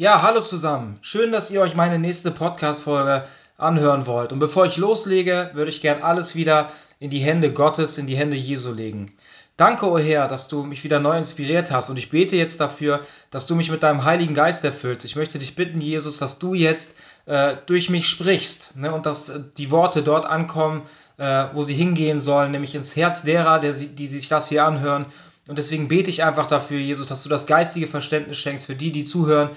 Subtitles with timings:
[0.00, 0.96] Ja, hallo zusammen.
[1.00, 3.24] Schön, dass ihr euch meine nächste Podcast-Folge
[3.56, 4.32] anhören wollt.
[4.32, 6.70] Und bevor ich loslege, würde ich gern alles wieder
[7.00, 9.12] in die Hände Gottes, in die Hände Jesu legen.
[9.56, 11.90] Danke, o oh Herr, dass du mich wieder neu inspiriert hast.
[11.90, 13.00] Und ich bete jetzt dafür,
[13.32, 15.04] dass du mich mit deinem Heiligen Geist erfüllst.
[15.04, 16.94] Ich möchte dich bitten, Jesus, dass du jetzt
[17.26, 20.82] äh, durch mich sprichst ne, und dass äh, die Worte dort ankommen,
[21.16, 25.06] äh, wo sie hingehen sollen, nämlich ins Herz derer, der, die sich das hier anhören.
[25.48, 28.92] Und deswegen bete ich einfach dafür, Jesus, dass du das geistige Verständnis schenkst für die,
[28.92, 29.48] die zuhören.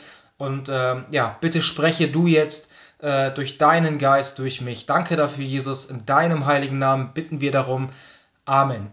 [0.42, 4.88] Und ähm, ja, bitte spreche du jetzt äh, durch deinen Geist durch mich.
[4.88, 5.86] Danke dafür, Jesus.
[5.86, 7.90] In deinem heiligen Namen bitten wir darum.
[8.46, 8.91] Amen.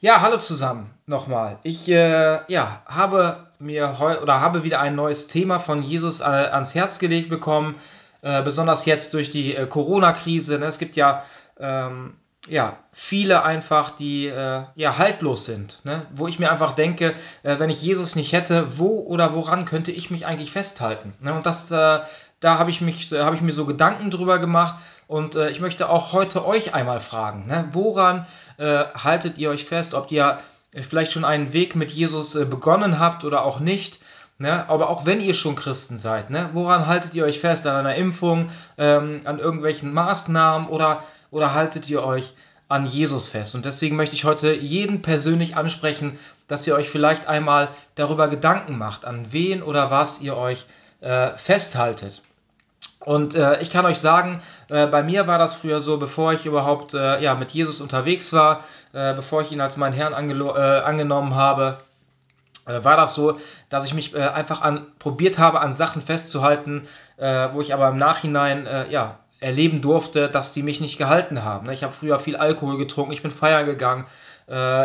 [0.00, 1.58] Ja, hallo zusammen nochmal.
[1.62, 6.24] Ich äh, ja, habe mir heute oder habe wieder ein neues Thema von Jesus äh,
[6.24, 7.74] ans Herz gelegt bekommen,
[8.22, 10.58] äh, besonders jetzt durch die äh, Corona-Krise.
[10.58, 10.64] Ne?
[10.64, 11.22] Es gibt ja,
[11.60, 12.14] ähm,
[12.48, 16.06] ja viele einfach, die äh, ja haltlos sind, ne?
[16.14, 19.92] wo ich mir einfach denke, äh, wenn ich Jesus nicht hätte, wo oder woran könnte
[19.92, 21.14] ich mich eigentlich festhalten?
[21.20, 21.34] Ne?
[21.34, 21.70] Und das
[22.40, 24.76] da habe ich, mich, hab ich mir so Gedanken drüber gemacht
[25.06, 27.68] und äh, ich möchte auch heute euch einmal fragen, ne?
[27.72, 28.26] woran
[28.58, 30.38] äh, haltet ihr euch fest, ob ihr
[30.72, 34.00] vielleicht schon einen Weg mit Jesus äh, begonnen habt oder auch nicht.
[34.40, 34.68] Ne?
[34.68, 36.50] Aber auch wenn ihr schon Christen seid, ne?
[36.52, 37.66] woran haltet ihr euch fest?
[37.66, 42.34] An einer Impfung, ähm, an irgendwelchen Maßnahmen oder, oder haltet ihr euch
[42.68, 43.56] an Jesus fest?
[43.56, 46.16] Und deswegen möchte ich heute jeden persönlich ansprechen,
[46.46, 50.66] dass ihr euch vielleicht einmal darüber Gedanken macht, an wen oder was ihr euch
[51.00, 52.22] äh, festhaltet.
[53.00, 56.46] Und äh, ich kann euch sagen, äh, bei mir war das früher so, bevor ich
[56.46, 60.60] überhaupt äh, ja, mit Jesus unterwegs war, äh, bevor ich ihn als meinen Herrn äh,
[60.80, 61.78] angenommen habe,
[62.68, 63.38] war das so,
[63.70, 68.68] dass ich mich einfach an, probiert habe, an Sachen festzuhalten, wo ich aber im Nachhinein
[68.90, 71.66] ja, erleben durfte, dass die mich nicht gehalten haben.
[71.66, 71.72] Ne?
[71.72, 74.04] Ich habe früher viel Alkohol getrunken, ich bin feiern gegangen,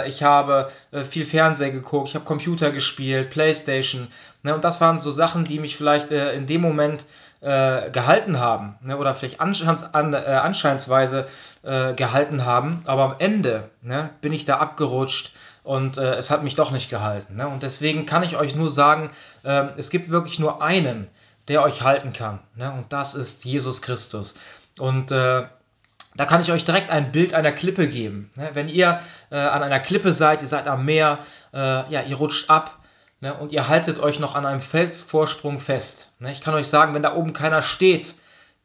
[0.07, 0.69] ich habe
[1.03, 4.07] viel Fernsehen geguckt, ich habe Computer gespielt, Playstation.
[4.43, 4.55] Ne?
[4.55, 7.05] Und das waren so Sachen, die mich vielleicht in dem Moment
[7.43, 11.27] äh, gehalten haben ne, oder vielleicht anschein, an, äh, anscheinsweise
[11.63, 16.43] äh, gehalten haben, aber am Ende ne, bin ich da abgerutscht und äh, es hat
[16.43, 17.35] mich doch nicht gehalten.
[17.35, 17.47] Ne?
[17.47, 19.09] Und deswegen kann ich euch nur sagen,
[19.43, 21.07] ähm, es gibt wirklich nur einen,
[21.47, 22.71] der euch halten kann ne?
[22.71, 24.35] und das ist Jesus Christus.
[24.79, 25.43] Und äh,
[26.15, 28.31] da kann ich euch direkt ein Bild einer Klippe geben.
[28.35, 28.51] Ne?
[28.53, 28.99] Wenn ihr
[29.31, 31.19] äh, an einer Klippe seid, ihr seid am Meer,
[31.51, 32.79] ja, ihr rutscht ab,
[33.23, 36.13] ne, und ihr haltet euch noch an einem Felsvorsprung fest.
[36.19, 38.13] Ne, ich kann euch sagen, wenn da oben keiner steht,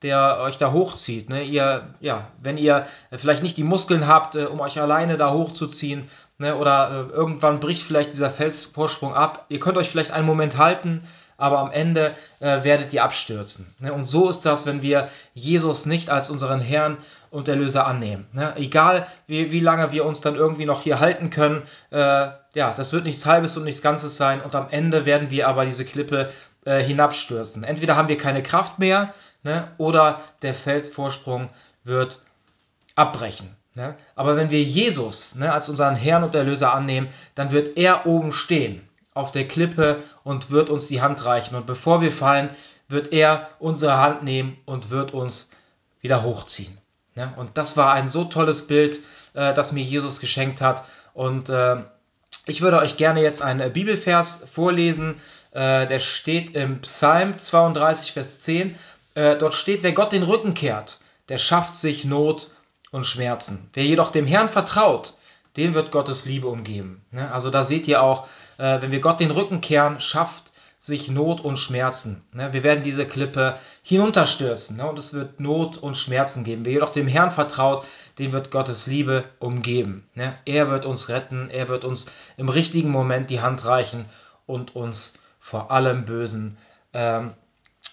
[0.02, 2.86] der euch da hochzieht, ne, ihr, ja, wenn ihr
[3.16, 7.60] vielleicht nicht die Muskeln habt, äh, um euch alleine da hochzuziehen, ne, oder äh, irgendwann
[7.60, 11.02] bricht vielleicht dieser Felsvorsprung ab, ihr könnt euch vielleicht einen Moment halten,
[11.36, 13.72] aber am Ende äh, werdet ihr abstürzen.
[13.78, 13.92] Ne?
[13.92, 16.96] Und so ist das, wenn wir Jesus nicht als unseren Herrn
[17.30, 18.26] und Erlöser annehmen.
[18.32, 18.54] Ne?
[18.56, 22.92] Egal, wie, wie lange wir uns dann irgendwie noch hier halten können, äh, ja, das
[22.92, 26.32] wird nichts Halbes und nichts Ganzes sein und am Ende werden wir aber diese Klippe
[26.64, 27.62] äh, hinabstürzen.
[27.62, 29.68] Entweder haben wir keine Kraft mehr ne?
[29.78, 31.50] oder der Felsvorsprung
[31.84, 32.20] wird
[32.96, 33.57] abbrechen.
[33.78, 33.94] Ne?
[34.16, 37.06] Aber wenn wir Jesus ne, als unseren Herrn und Erlöser annehmen,
[37.36, 38.80] dann wird er oben stehen
[39.14, 41.54] auf der Klippe und wird uns die Hand reichen.
[41.54, 42.50] Und bevor wir fallen,
[42.88, 45.50] wird er unsere Hand nehmen und wird uns
[46.00, 46.76] wieder hochziehen.
[47.14, 48.98] Ja, und das war ein so tolles Bild,
[49.34, 50.82] äh, das mir Jesus geschenkt hat.
[51.14, 51.76] Und äh,
[52.46, 55.20] ich würde euch gerne jetzt einen Bibelvers vorlesen.
[55.52, 58.74] Äh, der steht im Psalm 32, Vers 10.
[59.14, 62.50] Äh, dort steht, wer Gott den Rücken kehrt, der schafft sich Not
[62.90, 63.70] und Schmerzen.
[63.72, 65.14] Wer jedoch dem Herrn vertraut,
[65.56, 67.04] den wird Gottes Liebe umgeben.
[67.10, 67.32] Ne?
[67.32, 68.28] Also da seht ihr auch,
[68.58, 72.22] äh, wenn wir Gott den Rücken kehren, schafft sich Not und Schmerzen.
[72.32, 72.52] Ne?
[72.52, 74.88] Wir werden diese Klippe hinunterstürzen ne?
[74.88, 76.64] und es wird Not und Schmerzen geben.
[76.64, 77.84] Wer jedoch dem Herrn vertraut,
[78.18, 80.08] dem wird Gottes Liebe umgeben.
[80.44, 84.04] Er wird uns retten, er wird uns im richtigen Moment die Hand reichen
[84.46, 86.58] und uns vor allem Bösen
[86.92, 87.32] ähm,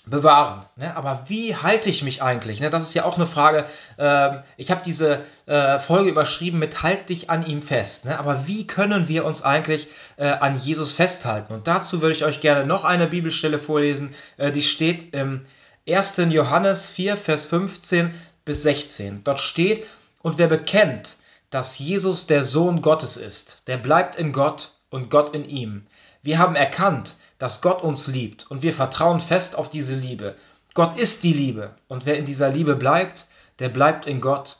[0.05, 0.65] bewahren.
[0.75, 0.95] Ne?
[0.95, 2.59] Aber wie halte ich mich eigentlich?
[2.59, 2.69] Ne?
[2.69, 3.65] Das ist ja auch eine Frage.
[3.97, 8.05] Ähm, ich habe diese äh, Folge überschrieben mit Halt dich an ihm fest.
[8.05, 8.19] Ne?
[8.19, 9.87] Aber wie können wir uns eigentlich
[10.17, 11.53] äh, an Jesus festhalten?
[11.53, 14.13] Und dazu würde ich euch gerne noch eine Bibelstelle vorlesen.
[14.37, 15.41] Äh, die steht im
[15.87, 16.17] 1.
[16.29, 19.23] Johannes 4, Vers 15 bis 16.
[19.23, 19.85] Dort steht,
[20.21, 21.17] und wer bekennt,
[21.49, 25.87] dass Jesus der Sohn Gottes ist, der bleibt in Gott und Gott in ihm.
[26.21, 30.35] Wir haben erkannt, dass Gott uns liebt und wir vertrauen fest auf diese Liebe.
[30.73, 33.27] Gott ist die Liebe und wer in dieser Liebe bleibt,
[33.59, 34.57] der bleibt in Gott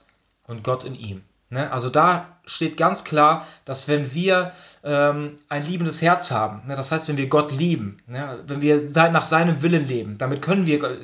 [0.48, 1.24] und Gott in ihm.
[1.56, 1.72] Ne?
[1.72, 4.52] Also da steht ganz klar, dass wenn wir
[4.84, 6.75] ähm, ein liebendes Herz haben, ne?
[6.75, 8.44] das heißt, wenn wir Gott lieben, ne?
[8.46, 11.00] wenn wir nach seinem Willen leben, damit können wir,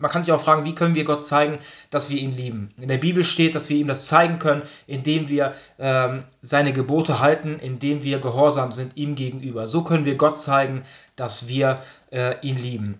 [0.00, 1.60] man kann sich auch fragen, wie können wir Gott zeigen,
[1.90, 2.74] dass wir ihn lieben.
[2.78, 7.20] In der Bibel steht, dass wir ihm das zeigen können, indem wir ähm, seine Gebote
[7.20, 9.68] halten, indem wir gehorsam sind ihm gegenüber.
[9.68, 10.82] So können wir Gott zeigen,
[11.14, 11.78] dass wir
[12.10, 12.98] äh, ihn lieben.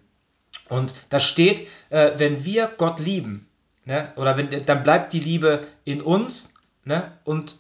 [0.69, 3.49] Und da steht, äh, wenn wir Gott lieben,
[3.87, 4.13] ne?
[4.15, 6.52] oder wenn, dann bleibt die Liebe in uns
[6.85, 7.11] ne?
[7.25, 7.59] und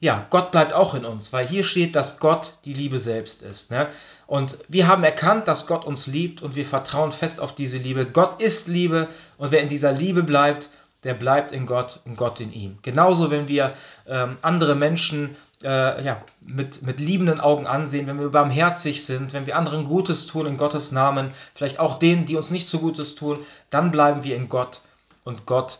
[0.00, 3.70] ja, Gott bleibt auch in uns, weil hier steht, dass Gott die Liebe selbst ist.
[3.70, 3.86] Ne?
[4.26, 8.06] Und wir haben erkannt, dass Gott uns liebt und wir vertrauen fest auf diese Liebe.
[8.06, 9.06] Gott ist Liebe
[9.38, 10.70] und wer in dieser Liebe bleibt,
[11.04, 12.78] der bleibt in Gott und Gott in ihm.
[12.82, 13.74] Genauso, wenn wir
[14.08, 19.46] ähm, andere Menschen äh, ja, mit, mit liebenden Augen ansehen, wenn wir barmherzig sind, wenn
[19.46, 23.14] wir anderen Gutes tun in Gottes Namen, vielleicht auch denen, die uns nicht so Gutes
[23.14, 23.38] tun,
[23.70, 24.80] dann bleiben wir in Gott
[25.22, 25.78] und Gott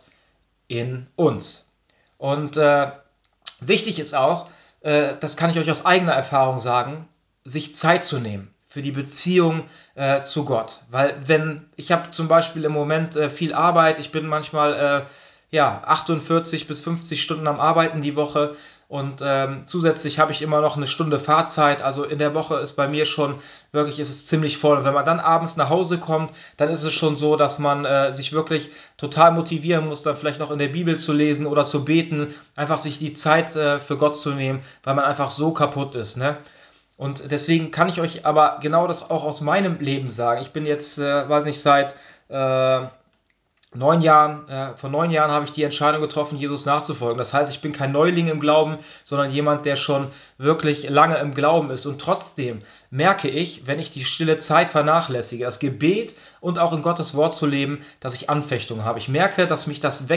[0.67, 1.69] in uns.
[2.23, 2.91] Und äh,
[3.67, 4.47] Wichtig ist auch,
[4.81, 7.07] äh, das kann ich euch aus eigener Erfahrung sagen,
[7.43, 9.63] sich Zeit zu nehmen für die Beziehung
[9.95, 10.81] äh, zu Gott.
[10.89, 15.55] Weil wenn, ich habe zum Beispiel im Moment äh, viel Arbeit, ich bin manchmal äh,
[15.55, 18.55] ja, 48 bis 50 Stunden am Arbeiten die Woche
[18.93, 21.81] und ähm, zusätzlich habe ich immer noch eine Stunde Fahrzeit.
[21.81, 23.39] Also in der Woche ist bei mir schon
[23.71, 24.77] wirklich, ist es ziemlich voll.
[24.77, 27.85] Und wenn man dann abends nach Hause kommt, dann ist es schon so, dass man
[27.85, 31.65] äh, sich wirklich total motivieren muss, dann vielleicht noch in der Bibel zu lesen oder
[31.65, 35.53] zu beten, einfach sich die Zeit äh, für Gott zu nehmen, weil man einfach so
[35.53, 36.17] kaputt ist.
[36.17, 36.37] Ne?
[36.95, 40.43] Und deswegen kann ich euch aber genau das auch aus meinem Leben sagen.
[40.43, 41.95] Ich bin jetzt, äh, weiß nicht, seit
[42.29, 42.81] äh,
[43.75, 47.17] neun Jahren, äh, vor neun Jahren habe ich die Entscheidung getroffen, Jesus nachzufolgen.
[47.17, 51.33] Das heißt, ich bin kein Neuling im Glauben, sondern jemand, der schon wirklich lange im
[51.33, 51.85] Glauben ist.
[51.85, 56.81] Und trotzdem merke ich, wenn ich die stille Zeit vernachlässige, das Gebet und auch in
[56.81, 58.99] Gottes Wort zu leben, dass ich Anfechtungen habe.
[58.99, 60.09] Ich merke, dass mich das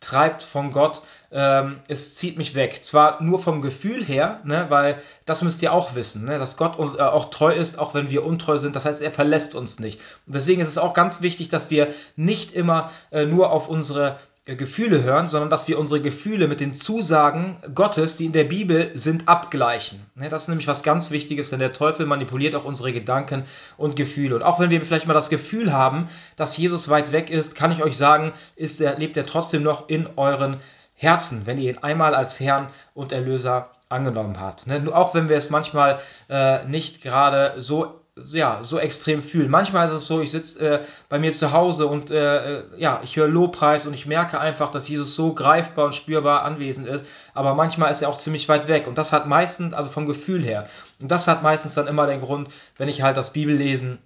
[0.00, 1.02] wegtreibt von Gott.
[1.32, 2.82] Ähm, es zieht mich weg.
[2.84, 6.78] Zwar nur vom Gefühl her, ne, weil das müsst ihr auch wissen, ne, dass Gott
[6.78, 8.76] äh, auch treu ist, auch wenn wir untreu sind.
[8.76, 10.00] Das heißt, er verlässt uns nicht.
[10.26, 14.18] Und deswegen ist es auch ganz wichtig, dass wir nicht immer äh, nur auf unsere
[14.54, 18.92] Gefühle hören, sondern dass wir unsere Gefühle mit den Zusagen Gottes, die in der Bibel
[18.94, 20.00] sind, abgleichen.
[20.14, 23.42] Das ist nämlich was ganz Wichtiges, denn der Teufel manipuliert auch unsere Gedanken
[23.76, 24.36] und Gefühle.
[24.36, 26.06] Und auch wenn wir vielleicht mal das Gefühl haben,
[26.36, 29.88] dass Jesus weit weg ist, kann ich euch sagen, ist er, lebt er trotzdem noch
[29.88, 30.58] in euren
[30.94, 34.66] Herzen, wenn ihr ihn einmal als Herrn und Erlöser angenommen habt.
[34.92, 35.98] Auch wenn wir es manchmal
[36.28, 39.50] äh, nicht gerade so ja, so extrem fühlen.
[39.50, 43.00] Manchmal ist es so, ich sitze äh, bei mir zu Hause und äh, äh, ja,
[43.04, 47.04] ich höre Lobpreis und ich merke einfach, dass Jesus so greifbar und spürbar anwesend ist.
[47.34, 48.86] Aber manchmal ist er auch ziemlich weit weg.
[48.86, 50.66] Und das hat meistens, also vom Gefühl her,
[51.00, 52.48] und das hat meistens dann immer den Grund,
[52.78, 53.98] wenn ich halt das Bibellesen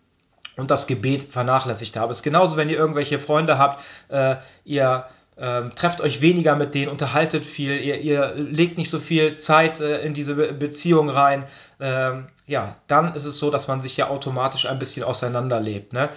[0.56, 2.10] und das Gebet vernachlässigt habe.
[2.10, 5.04] Es ist genauso, wenn ihr irgendwelche Freunde habt, äh, ihr
[5.40, 9.80] ähm, trefft euch weniger mit denen, unterhaltet viel, ihr, ihr legt nicht so viel Zeit
[9.80, 11.44] äh, in diese Be Beziehung rein,
[11.80, 15.92] ähm, ja, dann ist es so, dass man sich ja automatisch ein bisschen auseinanderlebt.
[15.92, 16.10] Ne?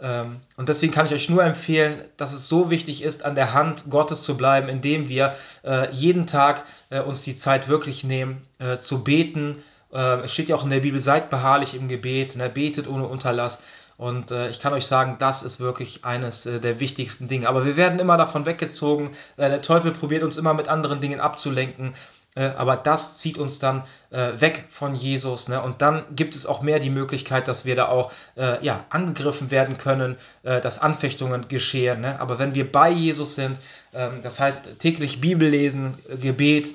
[0.00, 3.52] Ähm, und deswegen kann ich euch nur empfehlen, dass es so wichtig ist, an der
[3.52, 5.34] Hand Gottes zu bleiben, indem wir
[5.64, 9.56] äh, jeden Tag äh, uns die Zeit wirklich nehmen, äh, zu beten.
[9.92, 12.48] Äh, es steht ja auch in der Bibel, seid beharrlich im Gebet, ne?
[12.48, 13.62] betet ohne Unterlass.
[13.98, 17.48] Und äh, ich kann euch sagen, das ist wirklich eines äh, der wichtigsten Dinge.
[17.48, 19.10] Aber wir werden immer davon weggezogen.
[19.36, 21.94] Äh, der Teufel probiert uns immer mit anderen Dingen abzulenken.
[22.36, 25.48] Äh, aber das zieht uns dann äh, weg von Jesus.
[25.48, 25.60] Ne?
[25.60, 29.50] Und dann gibt es auch mehr die Möglichkeit, dass wir da auch äh, ja, angegriffen
[29.50, 32.00] werden können, dass Anfechtungen geschehen.
[32.00, 32.20] Ne?
[32.20, 33.58] Aber wenn wir bei Jesus sind,
[33.94, 36.72] ähm, das heißt täglich Bibel lesen, Gebet,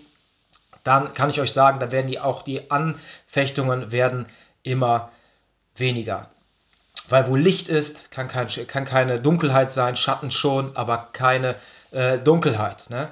[0.83, 4.25] dann kann ich euch sagen, da werden die auch die Anfechtungen werden
[4.63, 5.09] immer
[5.77, 6.29] weniger.
[7.09, 11.55] Weil wo Licht ist, kann, kein, kann keine Dunkelheit sein, Schatten schon, aber keine
[11.91, 12.89] äh, Dunkelheit.
[12.89, 13.09] Ne?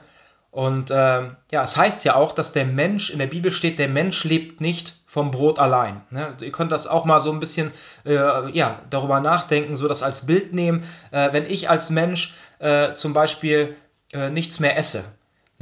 [0.51, 3.87] Und ähm, ja, es heißt ja auch, dass der Mensch, in der Bibel steht, der
[3.87, 6.01] Mensch lebt nicht vom Brot allein.
[6.09, 6.35] Ne?
[6.41, 7.71] Ihr könnt das auch mal so ein bisschen
[8.05, 10.83] äh, ja, darüber nachdenken, so das als Bild nehmen.
[11.11, 13.75] Äh, wenn ich als Mensch äh, zum Beispiel
[14.11, 15.05] äh, nichts mehr esse,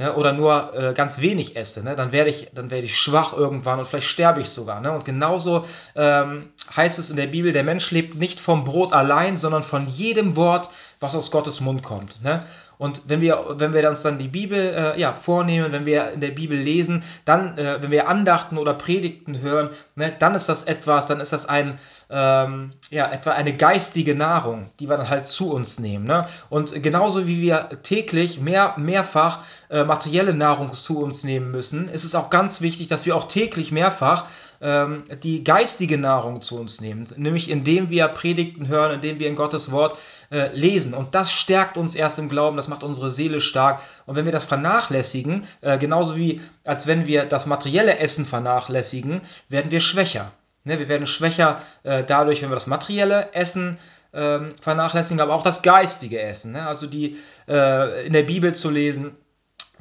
[0.00, 3.78] ne, oder nur äh, ganz wenig esse, ne, dann werde ich, dann ich schwach irgendwann
[3.78, 4.80] und vielleicht sterbe ich sogar.
[4.80, 4.92] Ne?
[4.92, 9.36] Und genauso ähm, heißt es in der Bibel, der Mensch lebt nicht vom Brot allein,
[9.36, 12.22] sondern von jedem Wort, was aus Gottes Mund kommt.
[12.24, 12.46] Ne?
[12.80, 16.22] Und wenn wir, wenn wir uns dann die Bibel äh, ja, vornehmen, wenn wir in
[16.22, 20.62] der Bibel lesen, dann, äh, wenn wir Andachten oder Predigten hören, ne, dann ist das
[20.62, 25.26] etwas, dann ist das ein, ähm, ja, etwa eine geistige Nahrung, die wir dann halt
[25.26, 26.06] zu uns nehmen.
[26.06, 26.26] Ne?
[26.48, 32.04] Und genauso wie wir täglich mehr, mehrfach äh, materielle Nahrung zu uns nehmen müssen, ist
[32.04, 34.24] es auch ganz wichtig, dass wir auch täglich mehrfach
[34.60, 39.36] ähm, die geistige Nahrung zu uns nehmen, nämlich indem wir Predigten hören, indem wir in
[39.36, 39.98] Gottes Wort
[40.30, 40.94] äh, lesen.
[40.94, 43.80] Und das stärkt uns erst im Glauben, das macht unsere Seele stark.
[44.06, 49.22] Und wenn wir das vernachlässigen, äh, genauso wie als wenn wir das materielle Essen vernachlässigen,
[49.48, 50.32] werden wir schwächer.
[50.64, 53.78] Ne, wir werden schwächer äh, dadurch, wenn wir das materielle Essen
[54.12, 56.52] ähm, vernachlässigen, aber auch das geistige Essen.
[56.52, 56.66] Ne?
[56.66, 59.16] Also die in der Bibel zu lesen,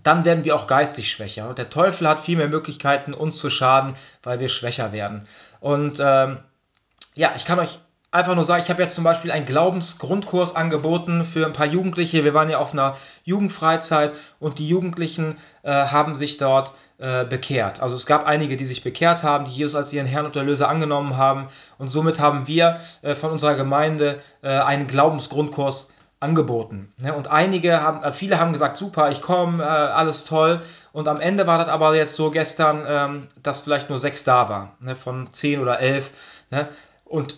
[0.04, 1.50] dann werden wir auch geistig schwächer.
[1.50, 5.28] Und der Teufel hat viel mehr Möglichkeiten, uns zu schaden, weil wir schwächer werden.
[5.60, 6.38] Und ähm,
[7.16, 7.80] ja, ich kann euch
[8.12, 12.24] einfach nur sagen, ich habe jetzt zum Beispiel einen Glaubensgrundkurs angeboten für ein paar Jugendliche.
[12.24, 17.82] Wir waren ja auf einer Jugendfreizeit und die Jugendlichen äh, haben sich dort äh, bekehrt.
[17.82, 20.70] Also es gab einige, die sich bekehrt haben, die Jesus als ihren Herrn und Erlöser
[20.70, 21.48] angenommen haben.
[21.78, 26.94] Und somit haben wir äh, von unserer Gemeinde äh, einen Glaubensgrundkurs angeboten.
[26.98, 27.14] Ne?
[27.14, 30.62] Und einige haben, äh, viele haben gesagt, super, ich komme, äh, alles toll.
[30.92, 34.50] Und am Ende war das aber jetzt so gestern, ähm, dass vielleicht nur sechs da
[34.50, 34.96] waren, ne?
[34.96, 36.12] von zehn oder elf.
[36.52, 36.68] Ne?
[37.06, 37.38] Und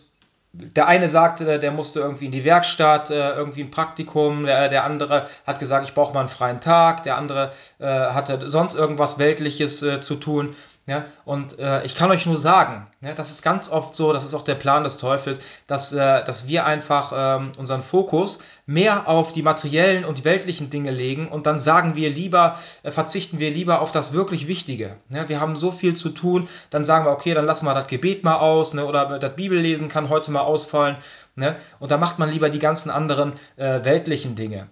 [0.54, 4.84] der eine sagte, der musste irgendwie in die Werkstatt, äh, irgendwie ein Praktikum, der, der
[4.84, 9.18] andere hat gesagt, ich brauche mal einen freien Tag, der andere äh, hatte sonst irgendwas
[9.18, 10.56] Weltliches äh, zu tun.
[10.88, 14.26] Ja, und äh, ich kann euch nur sagen, ja, das ist ganz oft so, das
[14.26, 19.08] ist auch der Plan des Teufels, dass, äh, dass wir einfach ähm, unseren Fokus mehr
[19.08, 23.52] auf die materiellen und weltlichen Dinge legen und dann sagen wir lieber, äh, verzichten wir
[23.52, 24.98] lieber auf das wirklich Wichtige.
[25.10, 27.86] Ja, wir haben so viel zu tun, dann sagen wir, okay, dann lassen wir das
[27.86, 30.98] Gebet mal aus ne, oder das Bibellesen kann heute mal ausfallen.
[31.36, 34.68] Ne, und dann macht man lieber die ganzen anderen äh, weltlichen Dinge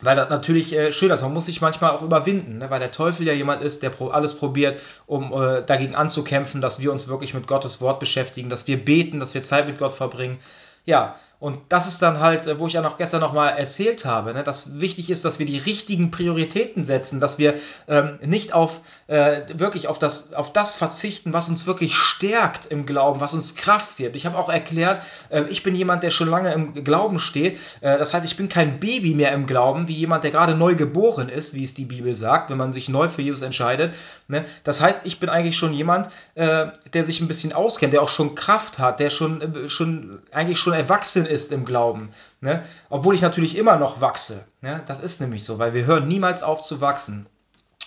[0.00, 1.22] weil das natürlich äh, schön ist.
[1.22, 2.70] Man muss sich manchmal auch überwinden, ne?
[2.70, 6.80] weil der Teufel ja jemand ist, der pro alles probiert, um äh, dagegen anzukämpfen, dass
[6.80, 9.94] wir uns wirklich mit Gottes Wort beschäftigen, dass wir beten, dass wir Zeit mit Gott
[9.94, 10.38] verbringen.
[10.84, 14.32] Ja, und das ist dann halt, äh, wo ich ja noch gestern nochmal erzählt habe,
[14.32, 17.54] ne, dass wichtig ist, dass wir die richtigen Prioritäten setzen, dass wir
[17.88, 22.86] ähm, nicht auf äh, wirklich auf das, auf das verzichten, was uns wirklich stärkt im
[22.86, 24.16] Glauben, was uns Kraft gibt.
[24.16, 27.58] Ich habe auch erklärt, äh, ich bin jemand, der schon lange im Glauben steht.
[27.80, 30.74] Äh, das heißt, ich bin kein Baby mehr im Glauben, wie jemand, der gerade neu
[30.74, 33.94] geboren ist, wie es die Bibel sagt, wenn man sich neu für Jesus entscheidet.
[34.26, 34.44] Ne?
[34.64, 38.08] Das heißt, ich bin eigentlich schon jemand, äh, der sich ein bisschen auskennt, der auch
[38.08, 42.10] schon Kraft hat, der schon, äh, schon eigentlich schon erwachsen ist im Glauben.
[42.40, 42.64] Ne?
[42.90, 44.46] Obwohl ich natürlich immer noch wachse.
[44.62, 44.82] Ne?
[44.86, 47.26] Das ist nämlich so, weil wir hören niemals auf zu wachsen.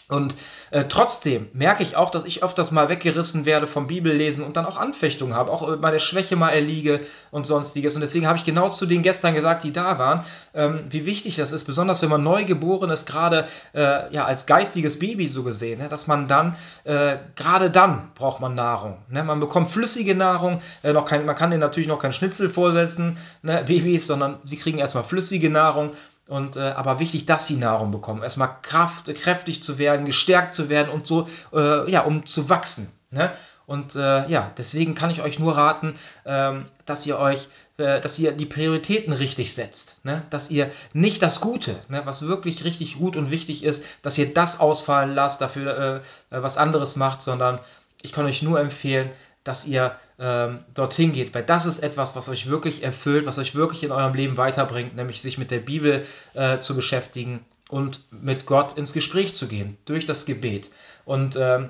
[0.10, 0.36] Und
[0.72, 4.66] äh, trotzdem merke ich auch, dass ich öfters mal weggerissen werde vom Bibellesen und dann
[4.66, 7.94] auch Anfechtungen habe, auch bei der Schwäche mal erliege und sonstiges.
[7.94, 10.26] Und deswegen habe ich genau zu denen gestern gesagt, die da waren,
[10.56, 14.48] ähm, wie wichtig das ist, besonders wenn man neu geboren ist, gerade äh, ja, als
[14.48, 18.98] geistiges Baby so gesehen, ne, dass man dann, äh, gerade dann braucht man Nahrung.
[19.10, 19.24] Ne?
[19.24, 23.18] Man bekommt flüssige Nahrung, äh, noch kein, man kann denen natürlich noch kein Schnitzel vorsetzen,
[23.44, 25.92] ne, Babys, sondern sie kriegen erstmal flüssige Nahrung
[26.30, 28.22] und, äh, aber wichtig, dass sie Nahrung bekommen.
[28.22, 32.92] Erstmal Kraft, kräftig zu werden, gestärkt zu werden und so, äh, ja, um zu wachsen.
[33.10, 33.34] Ne?
[33.66, 35.96] Und äh, ja, deswegen kann ich euch nur raten,
[36.26, 40.06] ähm, dass ihr euch, äh, dass ihr die Prioritäten richtig setzt.
[40.06, 40.24] Ne?
[40.30, 44.32] Dass ihr nicht das Gute, ne, was wirklich richtig gut und wichtig ist, dass ihr
[44.34, 47.60] das ausfallen lasst, dafür äh, äh, was anderes macht, sondern
[48.04, 49.10] ich kann euch nur empfehlen,
[49.44, 53.56] dass ihr ähm, dorthin geht, weil das ist etwas, was euch wirklich erfüllt, was euch
[53.56, 58.46] wirklich in eurem Leben weiterbringt, nämlich sich mit der Bibel äh, zu beschäftigen und mit
[58.46, 60.72] Gott ins Gespräch zu gehen, durch das Gebet.
[61.06, 61.70] Und ähm,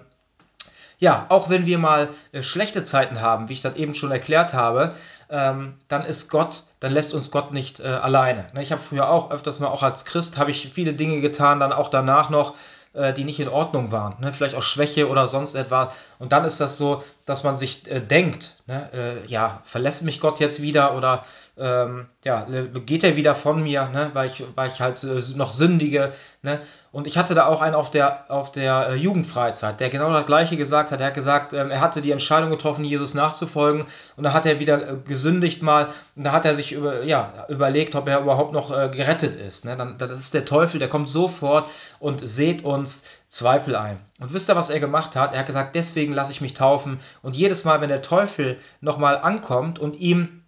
[0.99, 4.53] ja, auch wenn wir mal äh, schlechte Zeiten haben, wie ich das eben schon erklärt
[4.53, 4.95] habe,
[5.29, 8.49] ähm, dann ist Gott, dann lässt uns Gott nicht äh, alleine.
[8.53, 11.59] Ne, ich habe früher auch öfters mal, auch als Christ, habe ich viele Dinge getan,
[11.59, 12.55] dann auch danach noch,
[12.93, 14.15] äh, die nicht in Ordnung waren.
[14.19, 14.33] Ne?
[14.33, 15.93] Vielleicht auch Schwäche oder sonst etwas.
[16.17, 18.89] Und dann ist das so, dass man sich äh, denkt, ne?
[18.91, 21.25] äh, ja, verlässt mich Gott jetzt wieder oder
[21.59, 22.47] ähm, ja,
[22.85, 24.09] geht er wieder von mir, ne?
[24.13, 26.11] weil, ich, weil ich halt äh, noch sündige.
[26.41, 26.59] Ne?
[26.91, 30.25] Und ich hatte da auch einen auf der, auf der äh, Jugendfreizeit, der genau das
[30.25, 31.01] Gleiche gesagt hat.
[31.01, 33.85] Er hat gesagt, ähm, er hatte die Entscheidung getroffen, Jesus nachzufolgen.
[34.15, 35.89] Und da hat er wieder äh, gesündigt mal.
[36.15, 39.65] Und da hat er sich über, ja, überlegt, ob er überhaupt noch äh, gerettet ist.
[39.65, 39.75] Ne?
[39.77, 41.69] Dann, das ist der Teufel, der kommt sofort
[41.99, 43.99] und seht uns Zweifel ein.
[44.19, 45.33] Und wisst ihr, was er gemacht hat?
[45.33, 46.99] Er hat gesagt, deswegen lasse ich mich taufen.
[47.21, 50.39] Und jedes Mal, wenn der Teufel nochmal ankommt und ihm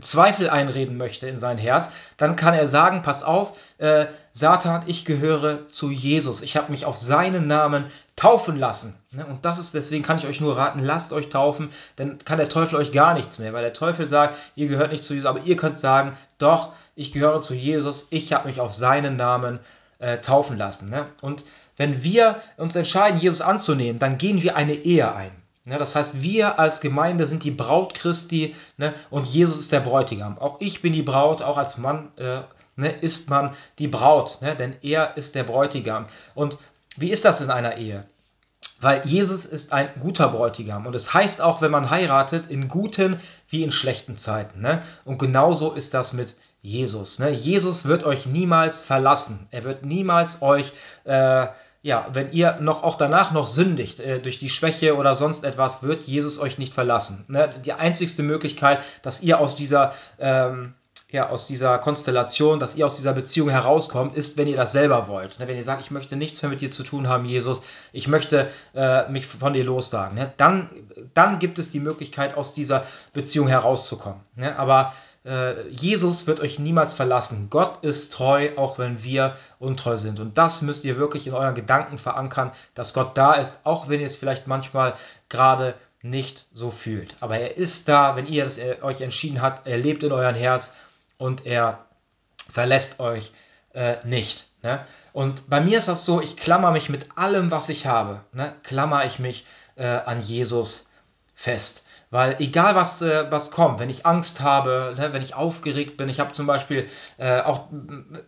[0.00, 5.04] Zweifel einreden möchte in sein Herz, dann kann er sagen, pass auf, äh, Satan, ich
[5.04, 6.42] gehöre zu Jesus.
[6.42, 8.98] Ich habe mich auf seinen Namen taufen lassen.
[9.10, 9.26] Ne?
[9.26, 12.48] Und das ist, deswegen kann ich euch nur raten, lasst euch taufen, dann kann der
[12.48, 15.40] Teufel euch gar nichts mehr, weil der Teufel sagt, ihr gehört nicht zu Jesus, aber
[15.40, 19.60] ihr könnt sagen, doch, ich gehöre zu Jesus, ich habe mich auf seinen Namen
[19.98, 20.90] äh, taufen lassen.
[20.90, 21.06] Ne?
[21.20, 21.44] Und
[21.76, 25.32] wenn wir uns entscheiden, Jesus anzunehmen, dann gehen wir eine Ehe ein.
[25.64, 29.80] Ne, das heißt, wir als Gemeinde sind die Braut Christi ne, und Jesus ist der
[29.80, 30.38] Bräutigam.
[30.38, 32.40] Auch ich bin die Braut, auch als Mann äh,
[32.76, 36.06] ne, ist man die Braut, ne, denn er ist der Bräutigam.
[36.34, 36.58] Und
[36.96, 38.04] wie ist das in einer Ehe?
[38.80, 40.86] weil Jesus ist ein guter Bräutigam.
[40.86, 44.60] Und es heißt auch, wenn man heiratet, in guten wie in schlechten Zeiten.
[44.60, 44.82] Ne?
[45.04, 47.18] Und genauso ist das mit Jesus.
[47.18, 47.30] Ne?
[47.30, 49.46] Jesus wird euch niemals verlassen.
[49.50, 50.72] Er wird niemals euch,
[51.04, 51.46] äh,
[51.82, 55.82] ja, wenn ihr noch auch danach noch sündigt, äh, durch die Schwäche oder sonst etwas,
[55.82, 57.26] wird Jesus euch nicht verlassen.
[57.28, 57.50] Ne?
[57.66, 60.72] Die einzigste Möglichkeit, dass ihr aus dieser ähm,
[61.10, 65.06] ja, aus dieser Konstellation, dass ihr aus dieser Beziehung herauskommt, ist, wenn ihr das selber
[65.06, 65.38] wollt.
[65.38, 68.08] Ne, wenn ihr sagt, ich möchte nichts mehr mit dir zu tun haben, Jesus, ich
[68.08, 70.68] möchte äh, mich von dir lossagen, ne, dann,
[71.12, 74.22] dann gibt es die Möglichkeit, aus dieser Beziehung herauszukommen.
[74.34, 74.92] Ne, aber
[75.24, 77.48] äh, Jesus wird euch niemals verlassen.
[77.50, 80.20] Gott ist treu, auch wenn wir untreu sind.
[80.20, 84.00] Und das müsst ihr wirklich in euren Gedanken verankern, dass Gott da ist, auch wenn
[84.00, 84.94] ihr es vielleicht manchmal
[85.28, 87.16] gerade nicht so fühlt.
[87.20, 90.34] Aber er ist da, wenn ihr das, äh, euch entschieden habt, er lebt in euren
[90.34, 90.74] Herz
[91.16, 91.86] und er
[92.50, 93.32] verlässt euch
[93.72, 94.46] äh, nicht.
[94.62, 94.84] Ne?
[95.12, 98.54] Und bei mir ist das so, ich klammer mich mit allem, was ich habe, ne?
[98.62, 100.90] klammer ich mich äh, an Jesus
[101.34, 101.83] fest.
[102.14, 106.08] Weil egal was, äh, was kommt, wenn ich Angst habe, ne, wenn ich aufgeregt bin,
[106.08, 106.86] ich habe zum Beispiel
[107.18, 107.66] äh, auch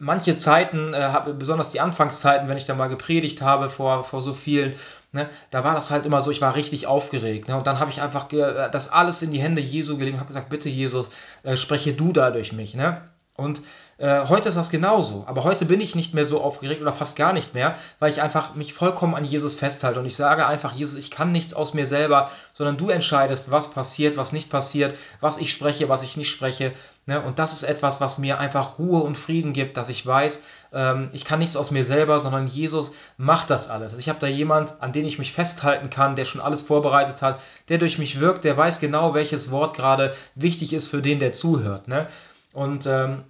[0.00, 4.22] manche Zeiten, äh, hab, besonders die Anfangszeiten, wenn ich da mal gepredigt habe vor, vor
[4.22, 4.74] so vielen,
[5.12, 7.46] ne, da war das halt immer so, ich war richtig aufgeregt.
[7.46, 8.26] Ne, und dann habe ich einfach
[8.72, 11.10] das alles in die Hände Jesu gelegt und habe gesagt, bitte Jesus,
[11.44, 12.74] äh, spreche du da durch mich.
[12.74, 13.02] Ne?
[13.36, 13.62] Und
[13.98, 15.24] äh, heute ist das genauso.
[15.26, 18.20] Aber heute bin ich nicht mehr so aufgeregt oder fast gar nicht mehr, weil ich
[18.20, 20.00] einfach mich vollkommen an Jesus festhalte.
[20.00, 23.70] Und ich sage einfach, Jesus, ich kann nichts aus mir selber, sondern du entscheidest, was
[23.70, 26.72] passiert, was nicht passiert, was ich spreche, was ich nicht spreche.
[27.06, 27.22] Ne?
[27.22, 30.42] Und das ist etwas, was mir einfach Ruhe und Frieden gibt, dass ich weiß,
[30.74, 33.92] ähm, ich kann nichts aus mir selber, sondern Jesus macht das alles.
[33.92, 37.22] Also ich habe da jemand, an den ich mich festhalten kann, der schon alles vorbereitet
[37.22, 41.18] hat, der durch mich wirkt, der weiß genau, welches Wort gerade wichtig ist für den,
[41.18, 41.88] der zuhört.
[41.88, 42.08] Ne?
[42.52, 43.24] Und ähm,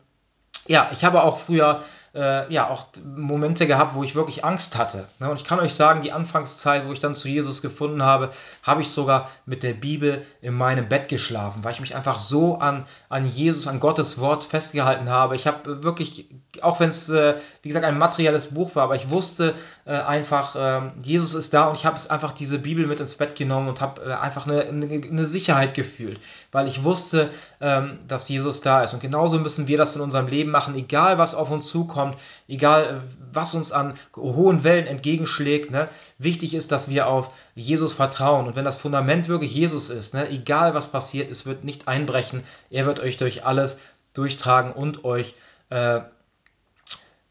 [0.69, 1.83] ja, ich habe auch früher
[2.17, 5.07] äh, ja auch Momente gehabt, wo ich wirklich Angst hatte.
[5.19, 5.31] Ne?
[5.31, 8.31] Und ich kann euch sagen, die Anfangszeit, wo ich dann zu Jesus gefunden habe,
[8.63, 12.59] habe ich sogar mit der Bibel in meinem Bett geschlafen, weil ich mich einfach so
[12.59, 15.37] an, an Jesus, an Gottes Wort festgehalten habe.
[15.37, 16.31] Ich habe wirklich,
[16.63, 19.55] auch wenn es, äh, wie gesagt, ein materielles Buch war, aber ich wusste
[19.85, 23.37] äh, einfach, äh, Jesus ist da und ich habe einfach diese Bibel mit ins Bett
[23.37, 26.21] genommen und habe äh, einfach eine, eine, eine, Sicherheit gefühlt,
[26.53, 27.31] weil ich wusste,
[27.61, 28.95] ähm, dass Jesus da ist.
[28.95, 32.21] Und genauso müssen wir das in unserem Leben machen, egal was auf uns zukommt kommt,
[32.49, 33.01] egal äh,
[33.33, 35.71] was uns an hohen Wellen entgegenschlägt.
[35.71, 35.89] Ne?
[36.19, 38.47] Wichtig ist, dass wir auf Jesus vertrauen.
[38.47, 40.29] Und wenn das Fundament wirklich Jesus ist, ne?
[40.29, 42.43] egal was passiert, es wird nicht einbrechen.
[42.71, 43.79] Er wird euch durch alles
[44.15, 45.35] durchtragen und euch
[45.71, 46.01] äh,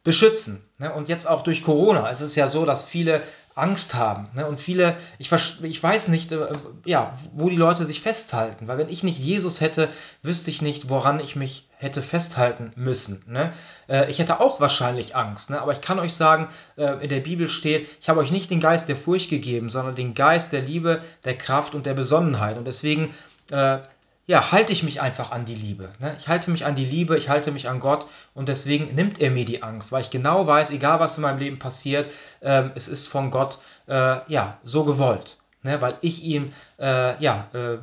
[0.03, 0.63] beschützen.
[0.77, 0.93] Ne?
[0.93, 2.09] Und jetzt auch durch Corona.
[2.09, 3.21] Es ist ja so, dass viele
[3.55, 4.27] Angst haben.
[4.33, 4.45] Ne?
[4.45, 6.49] Und viele, ich, ich weiß nicht, äh,
[6.83, 8.67] ja, wo die Leute sich festhalten.
[8.67, 9.89] Weil wenn ich nicht Jesus hätte,
[10.21, 13.23] wüsste ich nicht, woran ich mich hätte festhalten müssen.
[13.27, 13.53] Ne?
[13.87, 15.49] Äh, ich hätte auch wahrscheinlich Angst.
[15.49, 15.61] Ne?
[15.61, 18.59] Aber ich kann euch sagen, äh, in der Bibel steht, ich habe euch nicht den
[18.59, 22.57] Geist der Furcht gegeben, sondern den Geist der Liebe, der Kraft und der Besonnenheit.
[22.57, 23.13] Und deswegen
[23.51, 23.77] äh,
[24.27, 25.89] ja, halte ich mich einfach an die Liebe.
[25.99, 26.15] Ne?
[26.19, 29.29] Ich halte mich an die Liebe, ich halte mich an Gott und deswegen nimmt er
[29.29, 32.11] mir die Angst, weil ich genau weiß, egal was in meinem Leben passiert,
[32.41, 35.37] ähm, es ist von Gott äh, ja so gewollt.
[35.61, 35.79] Ne?
[35.79, 37.77] Weil ich ihm äh, ja, äh,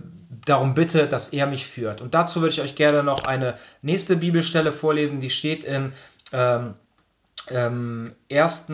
[0.44, 2.00] darum bitte, dass er mich führt.
[2.00, 5.92] Und dazu würde ich euch gerne noch eine nächste Bibelstelle vorlesen, die steht in
[6.32, 6.74] ähm,
[7.50, 8.66] ähm, 1.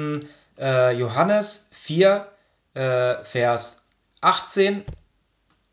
[0.59, 2.29] Äh, Johannes 4,
[2.75, 3.85] äh, Vers
[4.21, 4.85] 18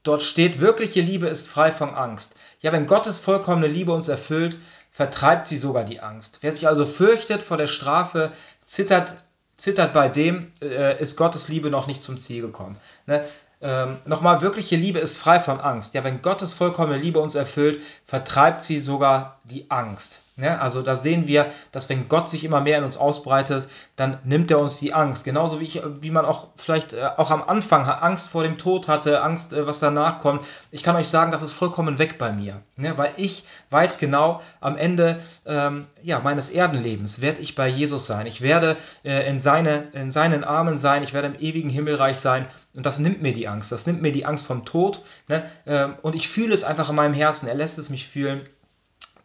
[0.06, 2.36] Dort steht, wirkliche Liebe ist frei von Angst.
[2.62, 4.58] Ja, wenn Gottes vollkommene Liebe uns erfüllt,
[4.92, 6.38] vertreibt sie sogar die Angst.
[6.42, 8.32] Wer sich also fürchtet vor der Strafe,
[8.64, 9.18] zittert,
[9.58, 12.78] zittert bei dem, äh, ist Gottes Liebe noch nicht zum Ziel gekommen.
[13.08, 13.26] Ne?
[13.62, 15.96] Ähm, Nochmal, wirkliche Liebe ist frei von Angst.
[15.96, 20.22] Ja, wenn Gottes vollkommene Liebe uns erfüllt, vertreibt sie sogar die Angst.
[20.38, 24.18] Ja, also da sehen wir, dass wenn Gott sich immer mehr in uns ausbreitet, dann
[24.26, 25.24] nimmt er uns die Angst.
[25.24, 28.90] Genauso wie, ich, wie man auch vielleicht äh, auch am Anfang Angst vor dem Tod
[28.90, 30.44] hatte, Angst, äh, was danach kommt.
[30.72, 32.62] Ich kann euch sagen, das ist vollkommen weg bei mir.
[32.76, 32.98] Ne?
[32.98, 38.28] Weil ich weiß genau, am Ende ähm, ja, meines Erdenlebens werde ich bei Jesus sein.
[38.28, 41.02] Ich werde äh, in, seine, in seinen Armen sein.
[41.02, 42.46] Ich werde im ewigen Himmelreich sein.
[42.74, 43.72] Und das nimmt mir die Angst.
[43.72, 45.02] Das nimmt mir die Angst vom Tod.
[45.30, 45.50] Ne?
[45.66, 47.48] Ähm, und ich fühle es einfach in meinem Herzen.
[47.48, 48.42] Er lässt es mich fühlen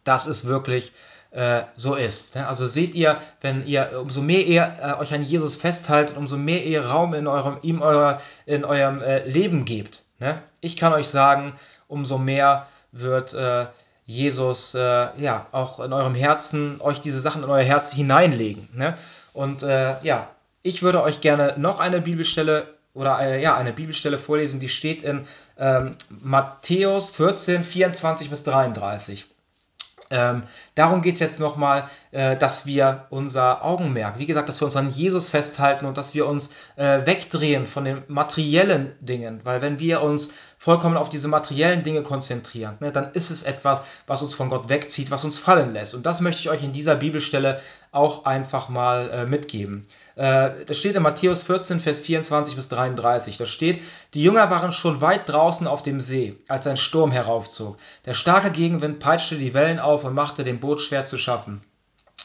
[0.03, 0.93] dass es wirklich
[1.31, 2.35] äh, so ist.
[2.35, 2.47] Ne?
[2.47, 6.63] Also seht ihr, wenn ihr, umso mehr ihr äh, euch an Jesus festhaltet, umso mehr
[6.65, 10.03] ihr Raum in eurem, ihm euer, in eurem äh, Leben gebt.
[10.19, 10.41] Ne?
[10.59, 11.53] Ich kann euch sagen,
[11.87, 13.67] umso mehr wird äh,
[14.05, 14.79] Jesus äh,
[15.17, 18.67] ja auch in eurem Herzen euch diese Sachen in euer Herz hineinlegen.
[18.73, 18.97] Ne?
[19.33, 20.27] Und äh, ja,
[20.63, 25.01] ich würde euch gerne noch eine Bibelstelle oder äh, ja, eine Bibelstelle vorlesen, die steht
[25.01, 25.25] in
[25.57, 29.30] ähm, Matthäus 14, 24 bis 33.
[30.11, 30.43] Ähm,
[30.75, 34.75] darum geht es jetzt nochmal, äh, dass wir unser Augenmerk, wie gesagt, dass wir uns
[34.75, 39.41] an Jesus festhalten und dass wir uns äh, wegdrehen von den materiellen Dingen.
[39.43, 43.81] Weil wenn wir uns vollkommen auf diese materiellen Dinge konzentrieren, ne, dann ist es etwas,
[44.05, 45.95] was uns von Gott wegzieht, was uns fallen lässt.
[45.95, 47.59] Und das möchte ich euch in dieser Bibelstelle
[47.91, 49.85] auch einfach mal äh, mitgeben.
[50.15, 53.37] Äh, das steht in Matthäus 14, Vers 24 bis 33.
[53.37, 53.81] Da steht,
[54.13, 57.77] die Jünger waren schon weit draußen auf dem See, als ein Sturm heraufzog.
[58.05, 61.61] Der starke Gegenwind peitschte die Wellen auf und machte dem Boot schwer zu schaffen.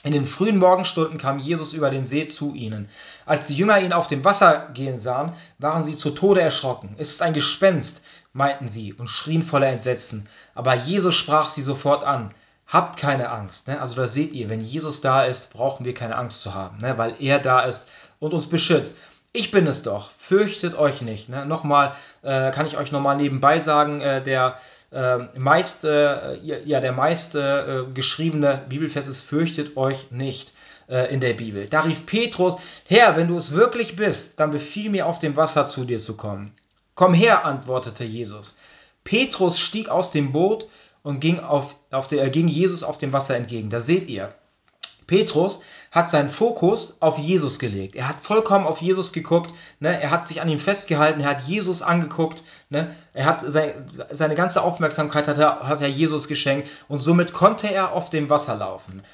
[0.05, 2.89] In den frühen Morgenstunden kam Jesus über den See zu ihnen.
[3.25, 6.95] Als die Jünger ihn auf dem Wasser gehen sahen, waren sie zu Tode erschrocken.
[6.97, 10.29] Es ist ein Gespenst, meinten sie und schrien voller Entsetzen.
[10.55, 12.33] Aber Jesus sprach sie sofort an.
[12.67, 13.69] Habt keine Angst.
[13.69, 13.81] Ne?
[13.81, 16.99] Also da seht ihr, wenn Jesus da ist, brauchen wir keine Angst zu haben, ne?
[16.99, 18.97] weil er da ist und uns beschützt.
[19.33, 21.29] Ich bin es doch, fürchtet euch nicht.
[21.29, 21.47] Ne?
[21.47, 24.59] Nochmal äh, kann ich euch nochmal nebenbei sagen, äh, der
[24.93, 30.53] äh, meist, ja, der meist äh, geschriebene Bibelvers ist, fürchtet euch nicht
[30.89, 31.67] äh, in der Bibel.
[31.67, 35.67] Da rief Petrus, Herr, wenn du es wirklich bist, dann befiehl mir auf dem Wasser
[35.67, 36.55] zu dir zu kommen.
[36.95, 38.57] Komm her, antwortete Jesus.
[39.05, 40.67] Petrus stieg aus dem Boot
[41.07, 43.71] und ging, auf, auf der, ging Jesus auf dem Wasser entgegen.
[43.71, 44.35] Da seht ihr,
[45.07, 47.95] Petrus hat seinen Fokus auf Jesus gelegt.
[47.95, 49.55] Er hat vollkommen auf Jesus geguckt.
[49.79, 50.03] Ne?
[50.03, 51.21] Er hat sich an ihm festgehalten.
[51.21, 52.43] Er hat Jesus angeguckt.
[52.71, 52.93] Ne?
[53.13, 57.73] Er hat sein, seine ganze Aufmerksamkeit hat er, hat er Jesus geschenkt und somit konnte
[57.73, 59.05] er auf dem Wasser laufen.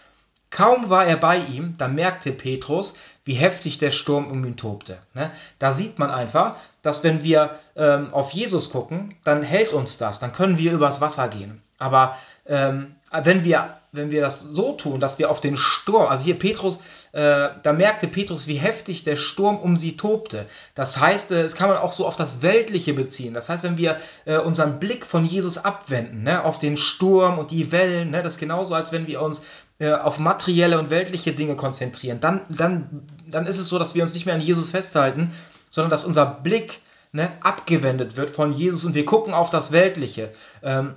[0.49, 2.95] Kaum war er bei ihm, da merkte Petrus,
[3.27, 4.99] wie heftig der Sturm um ihn tobte.
[5.13, 5.31] Ne?
[5.59, 10.21] Da sieht man einfach, dass wenn wir ähm, auf Jesus gucken, dann hält uns das,
[10.21, 11.63] dann können wir übers Wasser gehen.
[11.83, 12.17] Aber
[12.47, 16.39] ähm, wenn, wir, wenn wir das so tun, dass wir auf den Sturm, also hier
[16.39, 16.79] Petrus,
[17.13, 20.47] äh, da merkte Petrus, wie heftig der Sturm um sie tobte.
[20.75, 23.35] Das heißt, äh, es kann man auch so auf das Weltliche beziehen.
[23.35, 27.51] Das heißt, wenn wir äh, unseren Blick von Jesus abwenden, ne, auf den Sturm und
[27.51, 29.43] die Wellen, ne, das ist genauso, als wenn wir uns
[29.79, 34.03] äh, auf materielle und weltliche Dinge konzentrieren, dann, dann, dann ist es so, dass wir
[34.03, 35.33] uns nicht mehr an Jesus festhalten,
[35.71, 36.81] sondern dass unser Blick
[37.13, 40.31] ne, abgewendet wird von Jesus und wir gucken auf das Weltliche.
[40.63, 40.95] Ähm,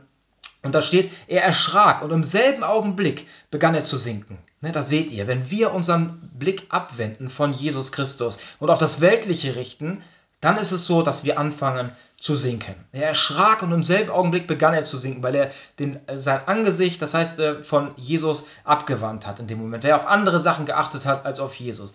[0.65, 4.39] und da steht, er erschrak und im selben Augenblick begann er zu sinken.
[4.61, 8.99] Ne, da seht ihr, wenn wir unseren Blick abwenden von Jesus Christus und auf das
[8.99, 10.01] Weltliche richten,
[10.41, 12.73] dann ist es so, dass wir anfangen zu sinken.
[12.91, 16.47] Er erschrak und im selben Augenblick begann er zu sinken, weil er den, äh, sein
[16.47, 20.39] Angesicht, das heißt äh, von Jesus, abgewandt hat in dem Moment, weil er auf andere
[20.39, 21.93] Sachen geachtet hat als auf Jesus.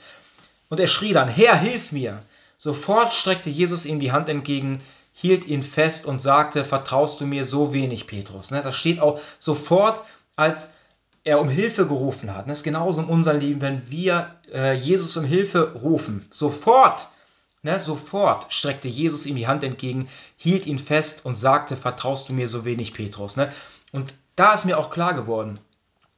[0.69, 2.23] Und er schrie dann, Herr, hilf mir!
[2.57, 4.81] Sofort streckte Jesus ihm die Hand entgegen,
[5.13, 8.51] hielt ihn fest und sagte, vertraust du mir so wenig, Petrus?
[8.51, 10.03] Ne, das steht auch sofort,
[10.37, 10.73] als
[11.25, 12.49] er um Hilfe gerufen hat.
[12.49, 16.27] Das ist genauso in unserem Leben, wenn wir äh, Jesus um Hilfe rufen.
[16.31, 17.09] Sofort,
[17.63, 22.33] ne, sofort streckte Jesus ihm die Hand entgegen, hielt ihn fest und sagte, vertraust du
[22.33, 23.37] mir so wenig, Petrus?
[23.37, 23.53] Ne?
[23.93, 25.61] Und da ist mir auch klar geworden,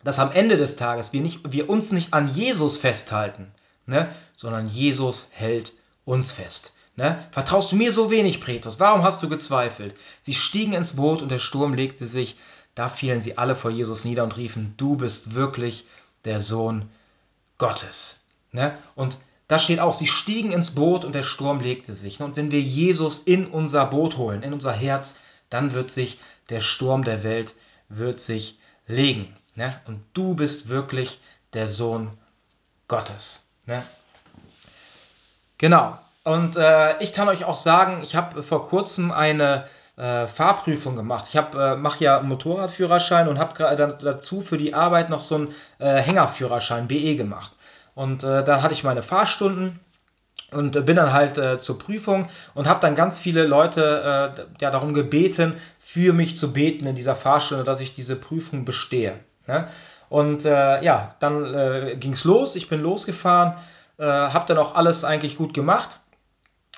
[0.05, 3.53] dass am Ende des Tages wir, nicht, wir uns nicht an Jesus festhalten,
[3.87, 5.73] ne, sondern Jesus hält
[6.05, 6.77] uns fest.
[6.97, 7.25] Ne?
[7.31, 8.79] Vertraust du mir so wenig, Petrus?
[8.79, 9.95] Warum hast du gezweifelt?
[10.21, 12.37] Sie stiegen ins Boot und der Sturm legte sich.
[12.75, 15.87] Da fielen sie alle vor Jesus nieder und riefen, du bist wirklich
[16.25, 16.89] der Sohn
[17.59, 18.25] Gottes.
[18.51, 18.77] Ne?
[18.95, 22.21] Und da steht auch, sie stiegen ins Boot und der Sturm legte sich.
[22.21, 26.61] Und wenn wir Jesus in unser Boot holen, in unser Herz, dann wird sich der
[26.61, 27.55] Sturm der Welt
[27.89, 29.35] wird sich legen.
[29.55, 29.75] Ne?
[29.87, 31.21] Und du bist wirklich
[31.53, 32.11] der Sohn
[32.89, 33.47] Gottes.
[33.67, 33.83] Ne?
[35.59, 35.99] Genau.
[36.25, 39.65] Und äh, ich kann euch auch sagen, ich habe vor kurzem eine
[39.97, 41.27] äh, Fahrprüfung gemacht.
[41.29, 45.97] Ich äh, mache ja Motorradführerschein und habe dazu für die Arbeit noch so einen äh,
[45.97, 47.53] Hängerführerschein BE gemacht.
[47.95, 49.81] Und äh, dann hatte ich meine Fahrstunden
[50.53, 54.71] und bin dann halt äh, zur Prüfung und habe dann ganz viele Leute äh, ja,
[54.71, 59.19] darum gebeten, für mich zu beten in dieser Fahrstunde, dass ich diese Prüfung bestehe.
[59.47, 59.67] Ne?
[60.09, 63.55] Und äh, ja, dann äh, ging es los, ich bin losgefahren,
[63.99, 65.99] äh, habe dann auch alles eigentlich gut gemacht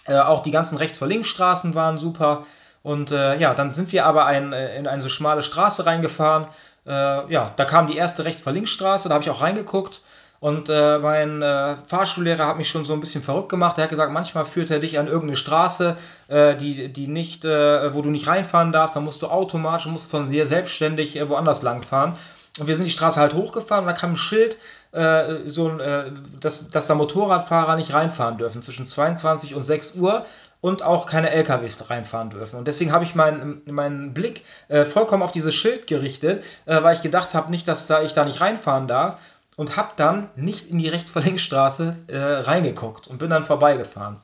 [0.07, 2.45] äh, auch die ganzen Rechts vor Links Straßen waren super.
[2.83, 6.47] Und äh, ja, dann sind wir aber ein, äh, in eine so schmale Straße reingefahren.
[6.87, 10.03] Äh, ja, da kam die erste Rechts vor Links Straße, da habe ich auch reingeguckt.
[10.41, 13.79] Und äh, mein äh, Fahrschullehrer hat mich schon so ein bisschen verrückt gemacht.
[13.79, 15.97] Er hat gesagt, manchmal führt er dich an irgendeine Straße,
[16.29, 18.97] die, die nicht, wo du nicht reinfahren darfst.
[18.97, 22.15] Dann musst du automatisch, musst von dir selbstständig woanders langfahren.
[22.59, 24.59] Und wir sind die Straße halt hochgefahren und da kam ein Schild,
[24.95, 29.97] äh, so ein, äh, dass, dass da Motorradfahrer nicht reinfahren dürfen zwischen 22 und 6
[29.97, 30.25] Uhr
[30.61, 32.57] und auch keine LKWs reinfahren dürfen.
[32.57, 36.95] Und deswegen habe ich meinen, meinen Blick äh, vollkommen auf dieses Schild gerichtet, äh, weil
[36.95, 39.19] ich gedacht habe, nicht, dass da, ich da nicht reinfahren darf.
[39.57, 44.17] Und habe dann nicht in die Rechtsverlängsstraße äh, reingeguckt und bin dann vorbeigefahren.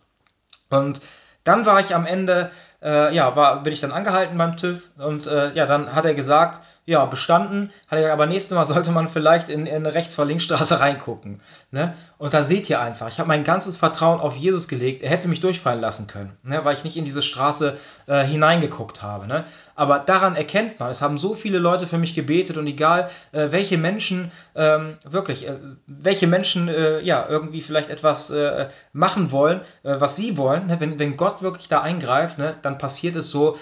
[0.71, 1.01] Und
[1.45, 2.51] dann war ich am Ende
[2.83, 7.05] ja, war, bin ich dann angehalten beim TÜV und ja, dann hat er gesagt, ja,
[7.05, 7.71] bestanden.
[7.87, 10.81] Hat er gesagt, aber nächstes Mal sollte man vielleicht in, in eine rechts vor Linksstraße
[10.81, 11.41] reingucken.
[11.71, 11.95] Ne?
[12.19, 15.01] Und da seht ihr einfach, ich habe mein ganzes Vertrauen auf Jesus gelegt.
[15.01, 16.65] Er hätte mich durchfallen lassen können, ne?
[16.65, 19.29] weil ich nicht in diese Straße äh, hineingeguckt habe.
[19.29, 19.45] Ne?
[19.77, 23.47] Aber daran erkennt man, es haben so viele Leute für mich gebetet und egal, äh,
[23.51, 25.55] welche Menschen ähm, wirklich, äh,
[25.87, 30.81] welche Menschen äh, ja irgendwie vielleicht etwas äh, machen wollen, äh, was sie wollen, ne?
[30.81, 32.57] wenn, wenn Gott wirklich da eingreift, ne?
[32.61, 33.57] dann passiert es so,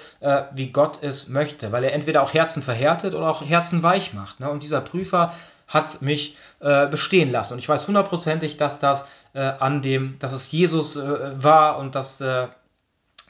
[0.52, 4.40] wie Gott es möchte, weil er entweder auch Herzen verhärtet oder auch Herzen weich macht.
[4.40, 4.50] Ne?
[4.50, 5.34] Und dieser Prüfer
[5.66, 7.54] hat mich äh, bestehen lassen.
[7.54, 11.94] Und ich weiß hundertprozentig, dass das äh, an dem, dass es Jesus äh, war und
[11.94, 12.48] dass äh,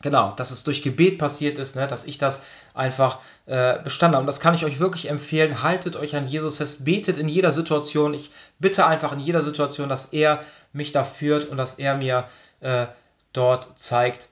[0.00, 4.22] Genau, dass es durch Gebet passiert ist, ne, dass ich das einfach äh, bestanden habe.
[4.22, 5.62] Und das kann ich euch wirklich empfehlen.
[5.64, 8.14] Haltet euch an Jesus fest, betet in jeder Situation.
[8.14, 10.40] Ich bitte einfach in jeder Situation, dass er
[10.72, 12.28] mich da führt und dass er mir
[12.60, 12.86] äh,
[13.32, 14.28] dort zeigt,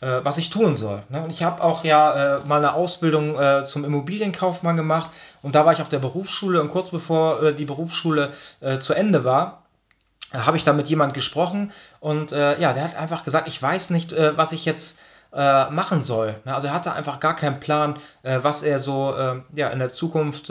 [0.00, 1.02] was ich tun soll.
[1.08, 1.22] Ne?
[1.22, 5.10] Und ich habe auch ja äh, mal eine Ausbildung äh, zum Immobilienkaufmann gemacht
[5.42, 8.92] und da war ich auf der Berufsschule und kurz bevor äh, die Berufsschule äh, zu
[8.92, 9.62] Ende war,
[10.32, 13.90] habe ich da mit jemand gesprochen und äh, ja, der hat einfach gesagt, ich weiß
[13.90, 15.00] nicht, was ich jetzt
[15.32, 16.36] machen soll.
[16.44, 16.54] Ne?
[16.54, 19.12] Also er hatte einfach gar keinen Plan, was er so
[19.52, 20.48] ja, in der Zukunft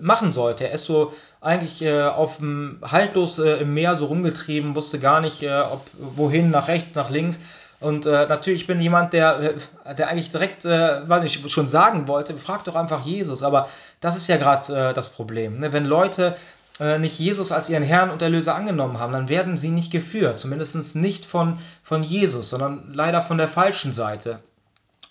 [0.00, 0.64] machen sollte.
[0.64, 5.86] Er ist so eigentlich auf dem haltlos im Meer so rumgetrieben, wusste gar nicht, ob
[6.16, 7.38] wohin, nach rechts, nach links.
[7.80, 9.54] Und äh, natürlich bin jemand, der,
[9.96, 13.42] der eigentlich direkt, äh, weiß ich, schon sagen wollte, frag doch einfach Jesus.
[13.42, 13.68] Aber
[14.00, 15.60] das ist ja gerade äh, das Problem.
[15.60, 15.72] Ne?
[15.72, 16.36] Wenn Leute
[16.78, 20.38] äh, nicht Jesus als ihren Herrn und Erlöser angenommen haben, dann werden sie nicht geführt.
[20.38, 24.40] Zumindest nicht von, von Jesus, sondern leider von der falschen Seite.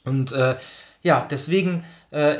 [0.03, 0.55] Und äh,
[1.01, 2.38] ja, deswegen äh,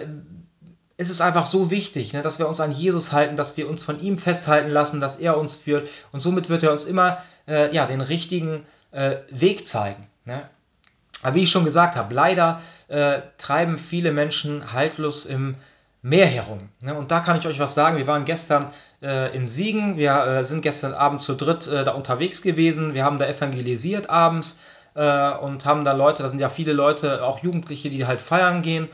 [0.98, 3.84] ist es einfach so wichtig, ne, dass wir uns an Jesus halten, dass wir uns
[3.84, 5.90] von ihm festhalten lassen, dass er uns führt.
[6.12, 10.09] Und somit wird er uns immer äh, ja, den richtigen äh, Weg zeigen.
[10.26, 10.50] Ne?
[11.22, 15.56] Aber wie ich schon gesagt habe, leider äh, treiben viele Menschen haltlos im
[16.02, 16.70] Meer herum.
[16.80, 16.96] Ne?
[16.96, 17.98] Und da kann ich euch was sagen.
[17.98, 18.68] Wir waren gestern
[19.02, 19.98] äh, in Siegen.
[19.98, 22.94] Wir äh, sind gestern Abend zu dritt äh, da unterwegs gewesen.
[22.94, 24.58] Wir haben da evangelisiert abends
[24.96, 28.62] äh, und haben da Leute, da sind ja viele Leute, auch Jugendliche, die halt feiern
[28.62, 28.88] gehen.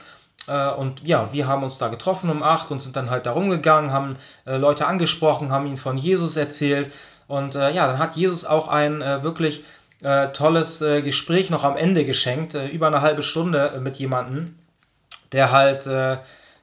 [0.47, 3.31] Äh, und ja, wir haben uns da getroffen um acht und sind dann halt da
[3.31, 6.91] rumgegangen, haben Leute angesprochen, haben ihnen von Jesus erzählt.
[7.27, 9.63] Und ja, dann hat Jesus auch ein wirklich
[10.01, 13.97] äh, tolles äh, Gespräch noch am Ende geschenkt, äh, über eine halbe Stunde äh, mit
[13.97, 14.55] jemandem,
[15.31, 16.17] der halt äh,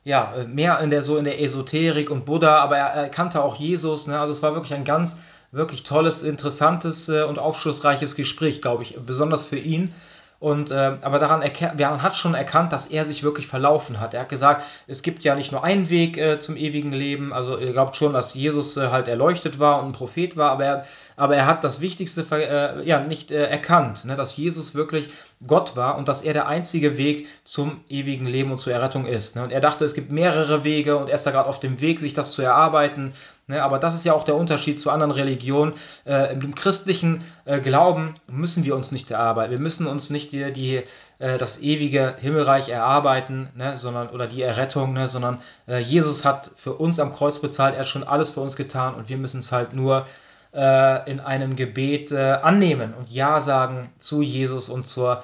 [0.04, 3.56] ja mehr in der so in der Esoterik und Buddha, aber er, er kannte auch
[3.56, 4.06] Jesus.
[4.06, 4.18] Ne?
[4.18, 8.96] Also es war wirklich ein ganz wirklich tolles, interessantes äh, und aufschlussreiches Gespräch, glaube ich,
[9.04, 9.94] besonders für ihn.
[10.42, 14.12] Und, äh, aber daran erkennt, man hat schon erkannt, dass er sich wirklich verlaufen hat.
[14.12, 17.32] Er hat gesagt, es gibt ja nicht nur einen Weg äh, zum ewigen Leben.
[17.32, 20.64] Also ihr glaubt schon, dass Jesus äh, halt erleuchtet war und ein Prophet war, aber
[20.64, 20.84] er,
[21.22, 24.16] aber er hat das Wichtigste äh, ja, nicht äh, erkannt, ne?
[24.16, 25.08] dass Jesus wirklich
[25.46, 29.36] Gott war und dass er der einzige Weg zum ewigen Leben und zur Errettung ist.
[29.36, 29.44] Ne?
[29.44, 32.00] Und er dachte, es gibt mehrere Wege und er ist da gerade auf dem Weg,
[32.00, 33.12] sich das zu erarbeiten.
[33.46, 33.62] Ne?
[33.62, 35.74] Aber das ist ja auch der Unterschied zu anderen Religionen.
[36.04, 39.52] Äh, Im christlichen äh, Glauben müssen wir uns nicht erarbeiten.
[39.52, 40.82] Wir müssen uns nicht die, die
[41.20, 43.78] äh, das ewige Himmelreich erarbeiten, ne?
[43.78, 45.08] sondern, oder die Errettung, ne?
[45.08, 47.74] sondern äh, Jesus hat für uns am Kreuz bezahlt.
[47.74, 50.04] Er hat schon alles für uns getan und wir müssen es halt nur äh,
[50.52, 55.22] in einem Gebet äh, annehmen und Ja sagen zu Jesus und zur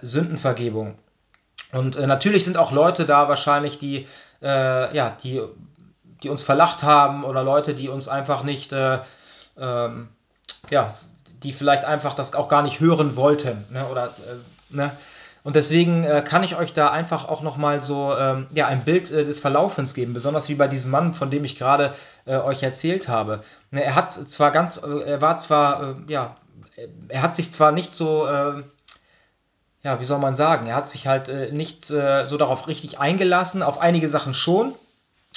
[0.00, 0.94] Sündenvergebung.
[1.72, 4.06] Und natürlich sind auch Leute da wahrscheinlich, die,
[4.40, 5.42] ja, die
[6.22, 8.98] die uns verlacht haben oder Leute, die uns einfach nicht, äh,
[9.56, 10.08] ähm,
[10.70, 10.94] ja,
[11.42, 13.64] die vielleicht einfach das auch gar nicht hören wollten.
[13.70, 13.86] Ne?
[13.86, 14.90] Oder, äh, ne?
[15.48, 19.10] Und deswegen äh, kann ich euch da einfach auch nochmal so ähm, ja, ein Bild
[19.10, 21.94] äh, des Verlaufens geben, besonders wie bei diesem Mann, von dem ich gerade
[22.26, 23.42] äh, euch erzählt habe.
[23.70, 26.36] Ne, er hat zwar ganz, äh, er war zwar, ja,
[27.08, 28.28] er hat sich zwar nicht so
[29.84, 32.98] ja, wie soll man sagen, er hat sich halt äh, nicht äh, so darauf richtig
[32.98, 34.74] eingelassen, auf einige Sachen schon,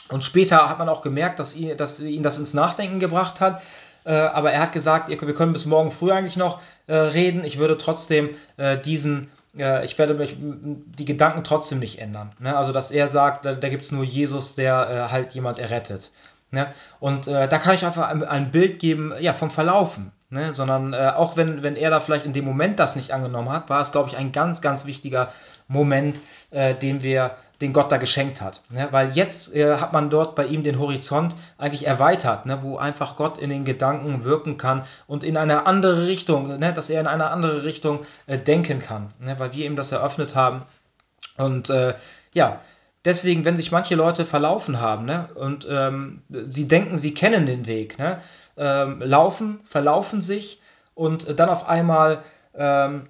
[0.09, 3.61] und später hat man auch gemerkt, dass ihn, dass ihn das ins Nachdenken gebracht hat.
[4.03, 7.43] Äh, aber er hat gesagt, wir können bis morgen früh eigentlich noch äh, reden.
[7.45, 12.31] Ich würde trotzdem äh, diesen, äh, ich werde mich, die Gedanken trotzdem nicht ändern.
[12.39, 12.55] Ne?
[12.55, 16.11] Also, dass er sagt, da, da gibt es nur Jesus, der äh, halt jemand errettet.
[16.51, 16.67] Ne?
[16.99, 20.11] Und äh, da kann ich einfach ein, ein, Bild geben ja, vom Verlaufen.
[20.29, 20.53] Ne?
[20.53, 23.81] Sondern auch wenn, wenn er da vielleicht in dem Moment das nicht angenommen hat, war
[23.81, 25.29] es, glaube ich, ein ganz, ganz wichtiger
[25.67, 26.21] Moment,
[26.53, 28.61] den wir den Gott da geschenkt hat.
[28.69, 28.87] Ne?
[28.91, 32.59] Weil jetzt äh, hat man dort bei ihm den Horizont eigentlich erweitert, ne?
[32.61, 36.73] wo einfach Gott in den Gedanken wirken kann und in eine andere Richtung, ne?
[36.73, 39.37] dass er in eine andere Richtung äh, denken kann, ne?
[39.39, 40.63] weil wir ihm das eröffnet haben.
[41.37, 41.93] Und äh,
[42.33, 42.59] ja,
[43.05, 45.29] deswegen, wenn sich manche Leute verlaufen haben ne?
[45.35, 48.21] und ähm, sie denken, sie kennen den Weg, ne?
[48.57, 50.61] ähm, laufen, verlaufen sich
[50.95, 52.23] und dann auf einmal
[52.55, 53.07] ähm,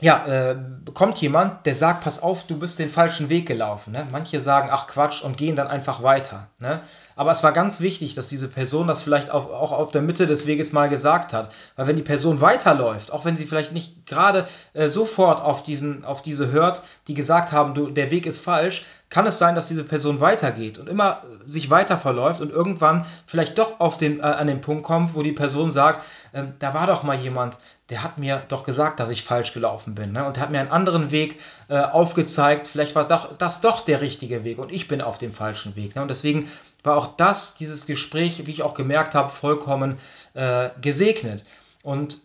[0.00, 0.56] ja, äh,
[0.94, 3.92] kommt jemand, der sagt, pass auf, du bist den falschen Weg gelaufen.
[3.92, 4.06] Ne?
[4.10, 6.48] Manche sagen, ach Quatsch und gehen dann einfach weiter.
[6.58, 6.80] Ne?
[7.14, 10.26] Aber es war ganz wichtig, dass diese Person das vielleicht auf, auch auf der Mitte
[10.26, 11.54] des Weges mal gesagt hat.
[11.76, 16.04] Weil wenn die Person weiterläuft, auch wenn sie vielleicht nicht gerade äh, sofort auf, diesen,
[16.04, 19.68] auf diese hört, die gesagt haben, du, der Weg ist falsch, kann es sein, dass
[19.68, 24.22] diese Person weitergeht und immer sich weiter verläuft und irgendwann vielleicht doch auf den, äh,
[24.22, 26.02] an den Punkt kommt, wo die Person sagt,
[26.32, 27.58] äh, da war doch mal jemand,
[27.92, 30.12] der hat mir doch gesagt, dass ich falsch gelaufen bin.
[30.12, 30.24] Ne?
[30.24, 32.66] Und hat mir einen anderen Weg äh, aufgezeigt.
[32.66, 35.94] Vielleicht war doch, das doch der richtige Weg und ich bin auf dem falschen Weg.
[35.94, 36.00] Ne?
[36.00, 36.50] Und deswegen
[36.82, 39.98] war auch das, dieses Gespräch, wie ich auch gemerkt habe, vollkommen
[40.32, 41.44] äh, gesegnet.
[41.82, 42.16] Und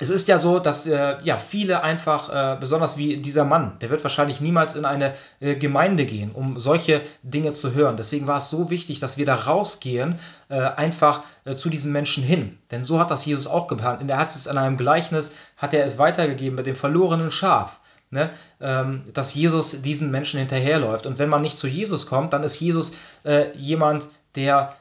[0.00, 3.90] es ist ja so, dass äh, ja, viele einfach, äh, besonders wie dieser Mann, der
[3.90, 7.98] wird wahrscheinlich niemals in eine äh, Gemeinde gehen, um solche Dinge zu hören.
[7.98, 12.24] Deswegen war es so wichtig, dass wir da rausgehen, äh, einfach äh, zu diesen Menschen
[12.24, 12.58] hin.
[12.70, 14.08] Denn so hat das Jesus auch geplant.
[14.08, 17.80] Er hat es in einem Gleichnis, hat er es weitergegeben mit dem verlorenen Schaf.
[18.12, 21.06] Ne, ähm, dass Jesus diesen Menschen hinterherläuft.
[21.06, 24.74] Und wenn man nicht zu Jesus kommt, dann ist Jesus äh, jemand, der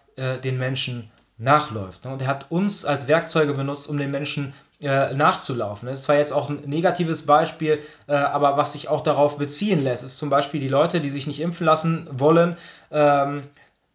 [0.43, 2.03] den Menschen nachläuft.
[2.03, 2.11] Ne?
[2.11, 5.89] Und er hat uns als Werkzeuge benutzt, um den Menschen äh, nachzulaufen.
[5.89, 10.03] Das zwar jetzt auch ein negatives Beispiel, äh, aber was sich auch darauf beziehen lässt,
[10.03, 12.55] ist zum Beispiel die Leute, die sich nicht impfen lassen wollen,
[12.89, 13.43] ähm,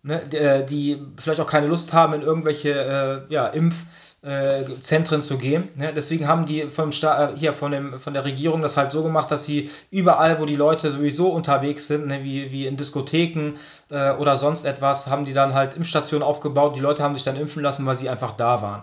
[0.03, 5.69] ne, äh, die vielleicht auch keine Lust haben, in irgendwelche äh, ja, Impfzentren zu gehen.
[5.77, 5.91] Ne?
[5.97, 9.31] Deswegen haben die vom Sta hier von, dem, von der Regierung das halt so gemacht,
[9.31, 13.55] dass sie überall, wo die Leute sowieso unterwegs sind, ne, wie, wie in Diskotheken
[13.91, 16.75] oder sonst etwas, haben die dann halt Impfstationen aufgebaut.
[16.75, 18.83] Die Leute haben sich dann impfen lassen, weil sie einfach da waren.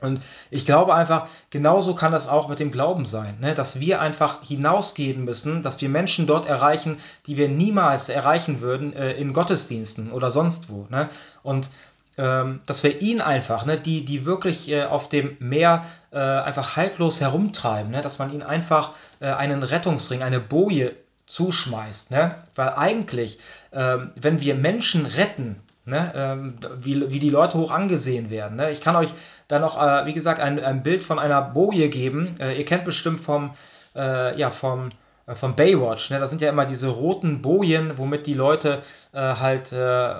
[0.00, 3.54] Und ich glaube einfach, genauso kann das auch mit dem Glauben sein, ne?
[3.54, 8.92] dass wir einfach hinausgehen müssen, dass wir Menschen dort erreichen, die wir niemals erreichen würden
[8.92, 10.86] äh, in Gottesdiensten oder sonst wo.
[10.90, 11.08] Ne?
[11.42, 11.70] Und
[12.16, 16.76] ähm, dass wir ihn einfach, ne, die, die wirklich äh, auf dem Meer äh, einfach
[16.76, 20.94] haltlos herumtreiben, ne, dass man ihnen einfach äh, einen Rettungsring, eine Boje
[21.26, 22.10] zuschmeißt.
[22.10, 22.36] Ne?
[22.54, 23.38] Weil eigentlich,
[23.72, 28.56] ähm, wenn wir Menschen retten, Ne, ähm, wie, wie die Leute hoch angesehen werden.
[28.56, 28.70] Ne?
[28.70, 29.12] Ich kann euch
[29.48, 32.36] da noch, äh, wie gesagt, ein, ein Bild von einer Boje geben.
[32.40, 33.50] Äh, ihr kennt bestimmt vom,
[33.94, 34.88] äh, ja, vom,
[35.26, 36.10] äh, vom Baywatch.
[36.10, 36.18] Ne?
[36.20, 38.80] Da sind ja immer diese roten Bojen, womit die Leute
[39.12, 40.14] äh, halt äh,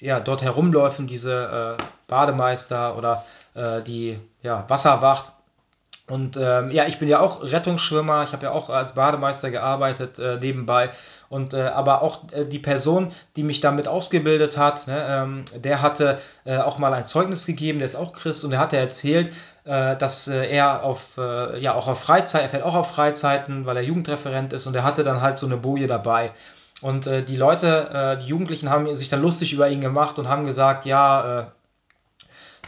[0.00, 3.22] ja, dort herumläufen, diese Bademeister oder
[3.86, 5.32] die ja, Wasserwacht.
[6.10, 10.18] Und ähm, ja, ich bin ja auch Rettungsschwimmer, ich habe ja auch als Bademeister gearbeitet
[10.18, 10.90] äh, nebenbei.
[11.28, 15.82] Und äh, aber auch äh, die Person, die mich damit ausgebildet hat, ne, ähm, der
[15.82, 19.32] hatte äh, auch mal ein Zeugnis gegeben, der ist auch Christ und der hatte erzählt,
[19.64, 23.76] äh, dass äh, er auf ja auch auf Freizeit, er fährt auch auf Freizeiten, weil
[23.76, 26.32] er Jugendreferent ist und er hatte dann halt so eine Boje dabei.
[26.82, 30.86] Und die Leute, die Jugendlichen haben sich dann lustig über ihn gemacht und haben gesagt,
[30.86, 31.52] ja,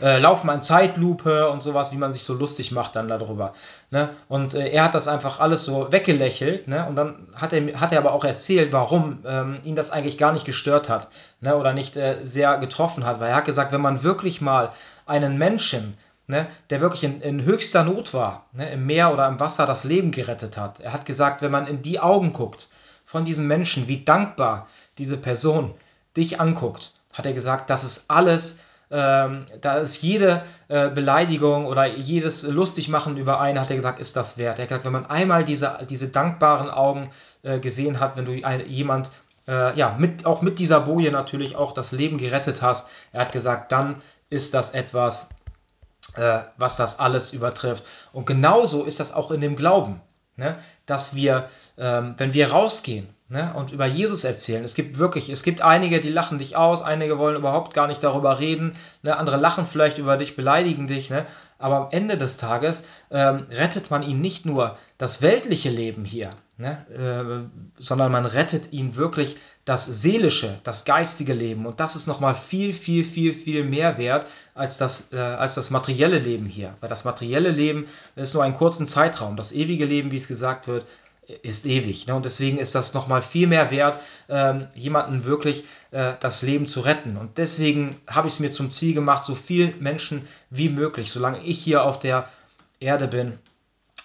[0.02, 3.54] äh, lauf mal in Zeitlupe und sowas, wie man sich so lustig macht dann darüber.
[3.90, 4.10] Ne?
[4.28, 6.86] Und äh, er hat das einfach alles so weggelächelt, ne?
[6.86, 10.32] Und dann hat er, hat er aber auch erzählt, warum ähm, ihn das eigentlich gar
[10.32, 11.08] nicht gestört hat,
[11.40, 11.56] ne?
[11.56, 13.20] Oder nicht äh, sehr getroffen hat.
[13.20, 14.72] Weil er hat gesagt, wenn man wirklich mal
[15.06, 15.96] einen Menschen
[16.28, 19.82] Ne, der wirklich in, in, höchster Not war, ne, im Meer oder im Wasser das
[19.82, 20.78] Leben gerettet hat.
[20.78, 22.68] Er hat gesagt, wenn man in die Augen guckt
[23.04, 25.74] von diesem Menschen, wie dankbar diese Person
[26.16, 28.60] dich anguckt, hat er gesagt, das ist alles
[28.92, 34.16] ähm, da ist jede äh, Beleidigung oder jedes Lustigmachen über einen, hat er gesagt, ist
[34.16, 34.58] das wert.
[34.58, 37.10] Er hat gesagt, wenn man einmal diese, diese dankbaren Augen
[37.42, 39.10] äh, gesehen hat, wenn du ein, jemand
[39.48, 43.32] äh, ja, mit, auch mit dieser Boje natürlich auch das Leben gerettet hast, er hat
[43.32, 43.96] gesagt, dann
[44.28, 45.30] ist das etwas,
[46.14, 47.84] äh, was das alles übertrifft.
[48.12, 50.02] Und genauso ist das auch in dem Glauben,
[50.36, 50.58] ne?
[50.84, 54.62] dass wir, ähm, wenn wir rausgehen, ne, und über Jesus erzählen.
[54.62, 58.04] Es gibt wirklich, es gibt einige, die lachen dich aus, einige wollen überhaupt gar nicht
[58.04, 61.26] darüber reden, ne, andere lachen vielleicht über dich, beleidigen dich, ne,
[61.58, 66.30] aber am Ende des Tages ähm, rettet man ihnen nicht nur das weltliche Leben hier,
[66.58, 71.66] ne, äh, sondern man rettet ihnen wirklich das seelische, das geistige Leben.
[71.66, 75.70] Und das ist nochmal viel, viel, viel, viel mehr wert als das, äh, als das
[75.70, 76.74] materielle Leben hier.
[76.80, 79.36] Weil das materielle Leben ist nur einen kurzen Zeitraum.
[79.36, 80.84] Das ewige Leben, wie es gesagt wird,
[81.42, 82.06] ist ewig.
[82.06, 82.14] Ne?
[82.14, 86.80] Und deswegen ist das nochmal viel mehr wert, ähm, jemanden wirklich äh, das Leben zu
[86.80, 87.16] retten.
[87.16, 91.42] Und deswegen habe ich es mir zum Ziel gemacht, so viel Menschen wie möglich, solange
[91.42, 92.28] ich hier auf der
[92.80, 93.38] Erde bin,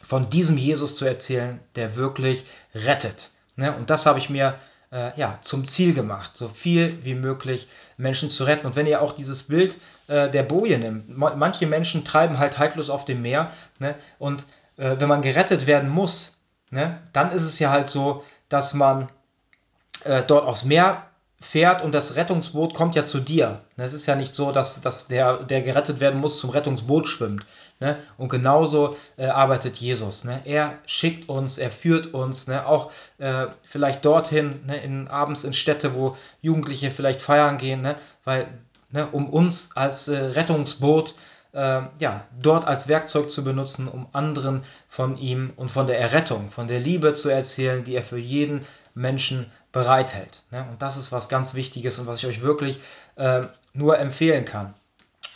[0.01, 3.31] von diesem Jesus zu erzählen, der wirklich rettet.
[3.55, 3.75] Ne?
[3.75, 4.55] Und das habe ich mir
[4.91, 8.67] äh, ja, zum Ziel gemacht, so viel wie möglich Menschen zu retten.
[8.67, 9.73] Und wenn ihr auch dieses Bild
[10.07, 13.95] äh, der Boje nimmt, manche Menschen treiben halt haltlos auf dem Meer ne?
[14.19, 14.45] und
[14.77, 16.36] äh, wenn man gerettet werden muss,
[16.69, 19.09] ne, dann ist es ja halt so, dass man
[20.03, 21.03] äh, dort aufs Meer
[21.39, 23.61] fährt und das Rettungsboot kommt ja zu dir.
[23.75, 27.07] Ne, es ist ja nicht so, dass, dass der, der gerettet werden muss, zum Rettungsboot
[27.07, 27.45] schwimmt.
[27.79, 27.97] Ne?
[28.17, 30.23] Und genauso äh, arbeitet Jesus.
[30.23, 30.41] Ne?
[30.45, 32.65] Er schickt uns, er führt uns, ne?
[32.65, 34.77] auch äh, vielleicht dorthin, ne?
[34.77, 37.95] in, abends in Städte, wo Jugendliche vielleicht feiern gehen, ne?
[38.23, 38.47] weil
[38.89, 39.07] ne?
[39.11, 41.13] um uns als äh, Rettungsboot äh,
[41.53, 46.67] ja, dort als Werkzeug zu benutzen, um anderen von ihm und von der Errettung, von
[46.67, 50.43] der Liebe zu erzählen, die er für jeden Menschen bereithält.
[50.51, 50.65] Ne?
[50.69, 52.79] Und das ist was ganz Wichtiges und was ich euch wirklich
[53.15, 53.43] äh,
[53.73, 54.73] nur empfehlen kann.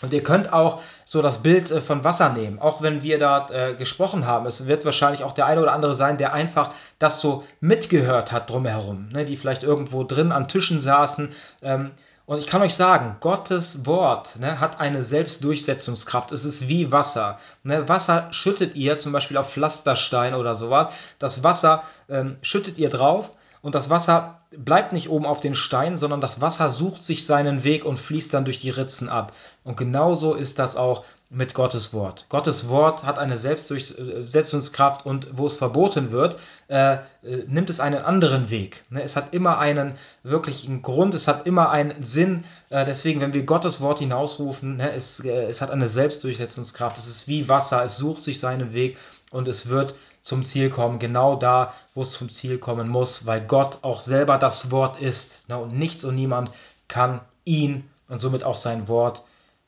[0.01, 3.47] Und ihr könnt auch so das Bild äh, von Wasser nehmen, auch wenn wir da
[3.49, 4.47] äh, gesprochen haben.
[4.47, 8.49] Es wird wahrscheinlich auch der eine oder andere sein, der einfach das so mitgehört hat
[8.49, 9.25] drumherum, ne?
[9.25, 11.31] die vielleicht irgendwo drin an Tischen saßen.
[11.61, 11.91] Ähm,
[12.31, 16.31] und ich kann euch sagen, Gottes Wort ne, hat eine Selbstdurchsetzungskraft.
[16.31, 17.37] Es ist wie Wasser.
[17.63, 17.89] Ne?
[17.89, 20.93] Wasser schüttet ihr zum Beispiel auf Pflasterstein oder sowas.
[21.19, 25.97] Das Wasser ähm, schüttet ihr drauf und das Wasser bleibt nicht oben auf den Stein,
[25.97, 29.33] sondern das Wasser sucht sich seinen Weg und fließt dann durch die Ritzen ab.
[29.65, 31.03] Und genauso ist das auch
[31.33, 32.25] mit Gottes Wort.
[32.27, 36.99] Gottes Wort hat eine Selbstdurchsetzungskraft und wo es verboten wird, äh, äh,
[37.47, 38.83] nimmt es einen anderen Weg.
[38.89, 39.01] Ne?
[39.01, 42.43] Es hat immer einen wirklichen Grund, es hat immer einen Sinn.
[42.69, 46.97] Äh, deswegen, wenn wir Gottes Wort hinausrufen, ne, es, äh, es hat eine Selbstdurchsetzungskraft.
[46.97, 48.97] Es ist wie Wasser, es sucht sich seinen Weg
[49.31, 53.39] und es wird zum Ziel kommen, genau da, wo es zum Ziel kommen muss, weil
[53.39, 56.51] Gott auch selber das Wort ist ne, und nichts und niemand
[56.89, 59.23] kann ihn und somit auch sein Wort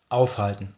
[0.09, 0.75] aufhalten.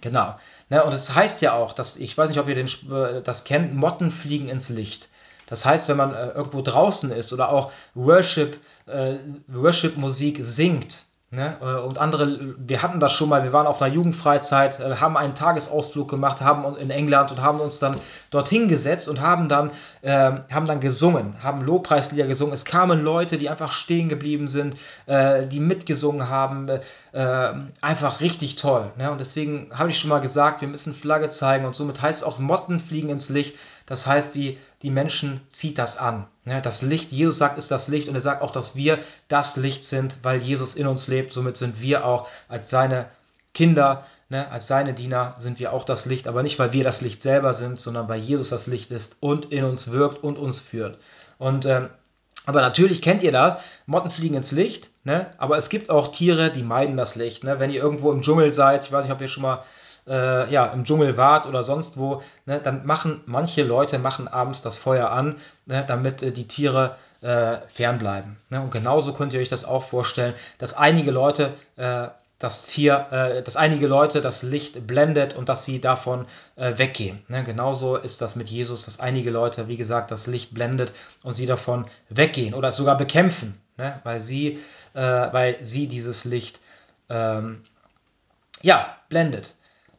[0.00, 0.36] Genau.
[0.68, 3.22] Ne, und es das heißt ja auch, dass, ich weiß nicht, ob ihr den, äh,
[3.22, 5.08] das kennt, Motten fliegen ins Licht.
[5.46, 9.16] Das heißt, wenn man äh, irgendwo draußen ist oder auch Worship, äh,
[9.48, 11.04] Worship-Musik singt,
[11.34, 11.56] Ne?
[11.60, 15.16] Äh, und andere, wir hatten das schon mal, wir waren auf einer Jugendfreizeit, äh, haben
[15.16, 17.98] einen Tagesausflug gemacht, haben in England und haben uns dann
[18.30, 19.70] dorthin gesetzt und haben dann,
[20.02, 22.54] äh, haben dann gesungen, haben Lobpreislieder gesungen.
[22.54, 24.76] Es kamen Leute, die einfach stehen geblieben sind,
[25.06, 26.68] äh, die mitgesungen haben.
[27.12, 28.90] Äh, einfach richtig toll.
[28.98, 29.10] Ne?
[29.10, 32.24] Und deswegen habe ich schon mal gesagt, wir müssen Flagge zeigen und somit heißt es
[32.26, 33.56] auch Motten fliegen ins Licht.
[33.86, 36.26] Das heißt, die, die Menschen zieht das an.
[36.44, 36.62] Ne?
[36.62, 39.84] Das Licht, Jesus sagt, ist das Licht und er sagt auch, dass wir das Licht
[39.84, 41.32] sind, weil Jesus in uns lebt.
[41.32, 43.06] Somit sind wir auch als seine
[43.52, 47.00] Kinder, ne, als seine Diener sind wir auch das Licht, aber nicht, weil wir das
[47.02, 50.58] Licht selber sind, sondern weil Jesus das Licht ist und in uns wirkt und uns
[50.58, 50.98] führt.
[51.38, 51.88] Und ähm,
[52.46, 53.56] aber natürlich kennt ihr das,
[53.86, 55.28] Motten fliegen ins Licht, ne?
[55.38, 57.44] aber es gibt auch Tiere, die meiden das Licht.
[57.44, 59.64] Wenn ihr irgendwo im Dschungel seid, ich weiß nicht, ob ihr schon mal
[60.06, 64.62] äh, ja, im Dschungel wart oder sonst wo, ne, dann machen manche Leute machen abends
[64.62, 65.36] das Feuer an,
[65.66, 68.36] ne, damit äh, die Tiere äh, fernbleiben.
[68.50, 68.60] Ne?
[68.60, 73.42] Und genauso könnt ihr euch das auch vorstellen, dass einige Leute äh, das Tier, äh,
[73.42, 76.26] dass einige Leute das Licht blendet und dass sie davon
[76.56, 77.22] äh, weggehen.
[77.28, 77.42] Ne?
[77.44, 80.92] Genauso ist das mit Jesus, dass einige Leute, wie gesagt, das Licht blendet
[81.22, 84.00] und sie davon weggehen oder es sogar bekämpfen, ne?
[84.04, 84.58] weil, sie,
[84.92, 86.60] weil sie dieses Licht
[87.08, 87.62] ähm,
[88.62, 89.54] ja, blendet.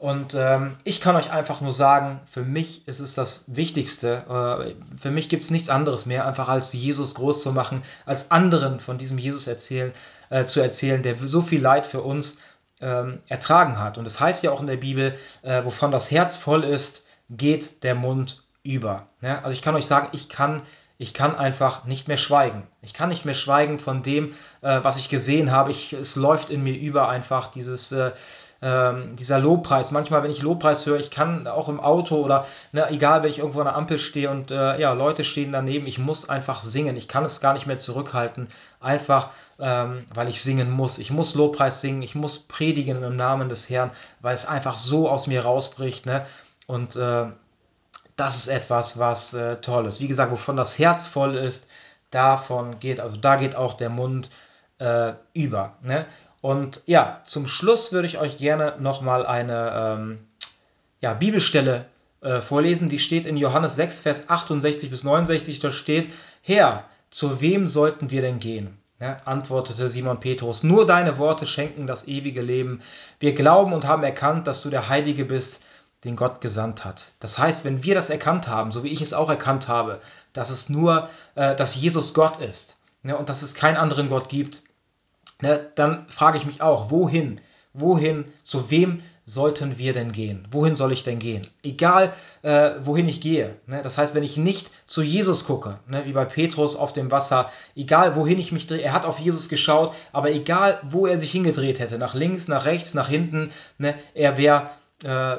[0.05, 4.75] Und ähm, ich kann euch einfach nur sagen, für mich ist es das Wichtigste.
[4.77, 8.29] Äh, für mich gibt es nichts anderes mehr, einfach als Jesus groß zu machen, als
[8.29, 9.91] anderen von diesem Jesus erzählen,
[10.29, 12.37] äh, zu erzählen, der so viel Leid für uns
[12.81, 13.97] ähm, ertragen hat.
[13.97, 17.03] Und es das heißt ja auch in der Bibel, äh, wovon das Herz voll ist,
[17.31, 19.07] geht der Mund über.
[19.21, 19.39] Ja?
[19.39, 20.61] Also ich kann euch sagen, ich kann
[20.97, 22.63] ich kann einfach nicht mehr schweigen.
[22.81, 25.71] Ich kann nicht mehr schweigen von dem, äh, was ich gesehen habe.
[25.71, 28.11] Ich, es läuft in mir über einfach dieses, äh,
[28.61, 29.91] ähm, dieser Lobpreis.
[29.91, 33.39] Manchmal, wenn ich Lobpreis höre, ich kann auch im Auto oder ne, egal, wenn ich
[33.39, 36.95] irgendwo an der Ampel stehe und äh, ja, Leute stehen daneben, ich muss einfach singen.
[36.95, 38.47] Ich kann es gar nicht mehr zurückhalten,
[38.79, 39.29] einfach
[39.59, 40.97] ähm, weil ich singen muss.
[40.97, 43.91] Ich muss Lobpreis singen, ich muss predigen im Namen des Herrn,
[44.21, 46.05] weil es einfach so aus mir rausbricht.
[46.05, 46.25] Ne?
[46.67, 47.27] Und äh,
[48.15, 50.01] das ist etwas, was äh, toll ist.
[50.01, 51.69] Wie gesagt, wovon das Herz voll ist,
[52.11, 54.29] davon geht, also da geht auch der Mund
[54.79, 55.73] äh, über.
[55.81, 56.05] Ne?
[56.45, 60.19] Und ja, zum Schluss würde ich euch gerne nochmal eine ähm,
[61.01, 61.87] ja, Bibelstelle
[62.21, 62.87] äh, vorlesen.
[62.87, 65.57] Die steht in Johannes 6, Vers 68 bis 69.
[65.57, 68.77] Da steht, Herr, zu wem sollten wir denn gehen?
[68.99, 72.79] Ja, antwortete Simon Petrus, nur deine Worte schenken das ewige Leben.
[73.19, 75.63] Wir glauben und haben erkannt, dass du der Heilige bist,
[76.03, 77.13] den Gott gesandt hat.
[77.19, 79.99] Das heißt, wenn wir das erkannt haben, so wie ich es auch erkannt habe,
[80.31, 84.29] dass es nur, äh, dass Jesus Gott ist ne, und dass es keinen anderen Gott
[84.29, 84.61] gibt,
[85.41, 87.41] ne, dann frage ich mich auch, wohin?
[87.73, 88.25] Wohin?
[88.43, 90.47] Zu wem sollten wir denn gehen?
[90.51, 91.47] Wohin soll ich denn gehen?
[91.63, 92.13] Egal,
[92.43, 93.55] äh, wohin ich gehe.
[93.65, 93.81] Ne?
[93.81, 97.51] Das heißt, wenn ich nicht zu Jesus gucke, ne, wie bei Petrus auf dem Wasser,
[97.75, 101.31] egal wohin ich mich drehe, er hat auf Jesus geschaut, aber egal, wo er sich
[101.31, 104.69] hingedreht hätte, nach links, nach rechts, nach hinten, ne, er wäre
[105.03, 105.37] äh,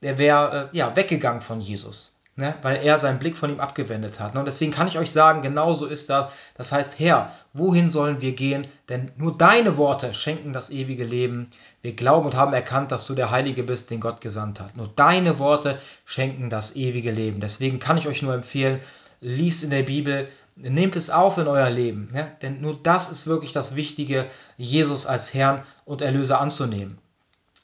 [0.00, 2.21] wär, äh, ja, weggegangen von Jesus.
[2.36, 4.34] Ne, weil er seinen Blick von ihm abgewendet hat.
[4.34, 4.40] Ne?
[4.40, 6.32] Und deswegen kann ich euch sagen, genau so ist das.
[6.54, 8.66] Das heißt, Herr, wohin sollen wir gehen?
[8.88, 11.48] Denn nur deine Worte schenken das ewige Leben.
[11.82, 14.76] Wir glauben und haben erkannt, dass du der Heilige bist, den Gott gesandt hat.
[14.76, 17.40] Nur deine Worte schenken das ewige Leben.
[17.40, 18.80] Deswegen kann ich euch nur empfehlen,
[19.20, 22.08] liest in der Bibel, nehmt es auf in euer Leben.
[22.12, 22.30] Ne?
[22.40, 24.26] Denn nur das ist wirklich das Wichtige,
[24.56, 26.98] Jesus als Herrn und Erlöser anzunehmen.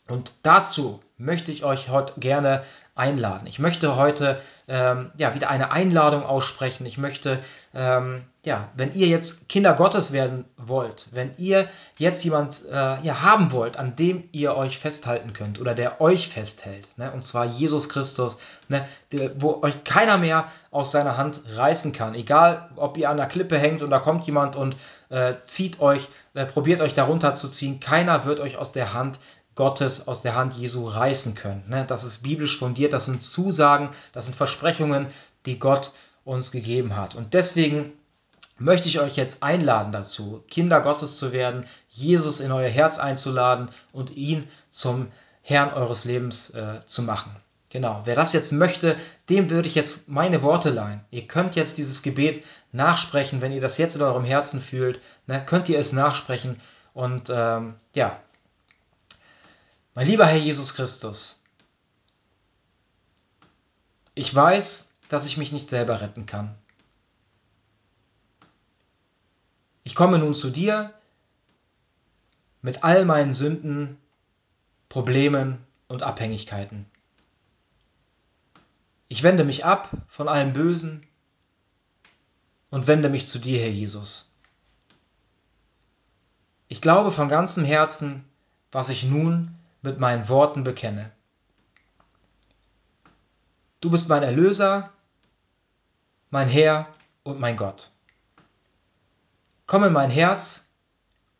[0.08, 2.62] Und dazu möchte ich euch heute gerne
[2.98, 3.46] einladen.
[3.46, 6.84] Ich möchte heute ähm, ja, wieder eine Einladung aussprechen.
[6.84, 7.38] Ich möchte,
[7.72, 13.22] ähm, ja, wenn ihr jetzt Kinder Gottes werden wollt, wenn ihr jetzt jemand äh, ja,
[13.22, 17.46] haben wollt, an dem ihr euch festhalten könnt oder der euch festhält, ne, und zwar
[17.46, 18.38] Jesus Christus,
[18.68, 23.16] ne, der, wo euch keiner mehr aus seiner Hand reißen kann, egal ob ihr an
[23.16, 24.76] der Klippe hängt und da kommt jemand und
[25.10, 29.18] äh, zieht euch, äh, probiert euch darunter zu ziehen, keiner wird euch aus der Hand
[29.58, 31.64] Gottes aus der Hand Jesu reißen können.
[31.66, 31.84] Ne?
[31.84, 35.08] Das ist biblisch fundiert, das sind Zusagen, das sind Versprechungen,
[35.46, 35.90] die Gott
[36.24, 37.16] uns gegeben hat.
[37.16, 37.92] Und deswegen
[38.56, 43.70] möchte ich euch jetzt einladen dazu, Kinder Gottes zu werden, Jesus in euer Herz einzuladen
[43.92, 45.08] und ihn zum
[45.42, 47.34] Herrn eures Lebens äh, zu machen.
[47.68, 48.94] Genau, wer das jetzt möchte,
[49.28, 51.00] dem würde ich jetzt meine Worte leihen.
[51.10, 55.42] Ihr könnt jetzt dieses Gebet nachsprechen, wenn ihr das jetzt in eurem Herzen fühlt, ne,
[55.44, 56.60] könnt ihr es nachsprechen
[56.94, 58.20] und ähm, ja,
[59.98, 61.42] mein lieber Herr Jesus Christus,
[64.14, 66.54] ich weiß, dass ich mich nicht selber retten kann.
[69.82, 70.94] Ich komme nun zu dir
[72.62, 73.98] mit all meinen Sünden,
[74.88, 76.86] Problemen und Abhängigkeiten.
[79.08, 81.04] Ich wende mich ab von allem Bösen
[82.70, 84.30] und wende mich zu dir, Herr Jesus.
[86.68, 88.24] Ich glaube von ganzem Herzen,
[88.70, 91.12] was ich nun mit meinen Worten bekenne.
[93.80, 94.90] Du bist mein Erlöser,
[96.30, 96.88] mein Herr
[97.22, 97.90] und mein Gott.
[99.66, 100.66] Komm in mein Herz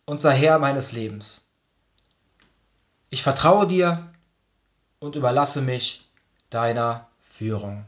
[0.05, 1.51] und sei Herr meines Lebens.
[3.11, 4.13] Ich vertraue dir
[5.01, 6.09] und überlasse mich
[6.51, 7.87] deiner Führung.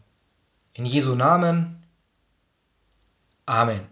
[0.73, 1.83] In Jesu Namen.
[3.47, 3.87] Amen.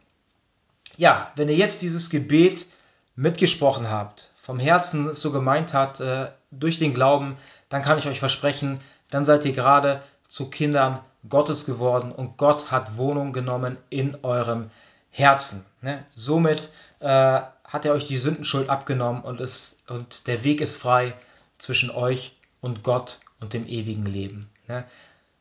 [0.97, 2.67] Ja, wenn ihr jetzt dieses Gebet
[3.15, 7.37] mitgesprochen habt, vom Herzen so gemeint hat, äh, durch den Glauben,
[7.69, 8.81] dann kann ich euch versprechen,
[9.11, 14.71] dann seid ihr gerade zu Kindern Gottes geworden und Gott hat Wohnung genommen in eurem
[15.11, 15.65] Herzen.
[15.81, 16.05] Ne?
[16.15, 16.71] Somit
[17.01, 21.15] äh, hat er euch die Sündenschuld abgenommen und, es, und der Weg ist frei
[21.59, 24.49] zwischen euch und Gott und dem ewigen Leben.
[24.69, 24.85] Ne?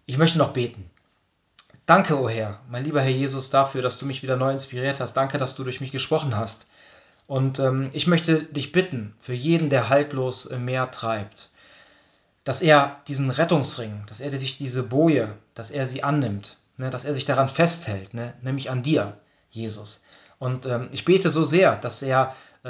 [0.05, 0.89] Ich möchte noch beten.
[1.85, 4.99] Danke, o oh Herr, mein lieber Herr Jesus, dafür, dass du mich wieder neu inspiriert
[4.99, 5.13] hast.
[5.13, 6.67] Danke, dass du durch mich gesprochen hast.
[7.27, 11.49] Und ähm, ich möchte dich bitten, für jeden, der haltlos im Meer treibt,
[12.45, 17.03] dass er diesen Rettungsring, dass er sich diese Boje, dass er sie annimmt, ne, dass
[17.03, 19.17] er sich daran festhält, ne, nämlich an dir,
[19.51, 20.03] Jesus.
[20.39, 22.69] Und ähm, ich bete so sehr, dass er, äh,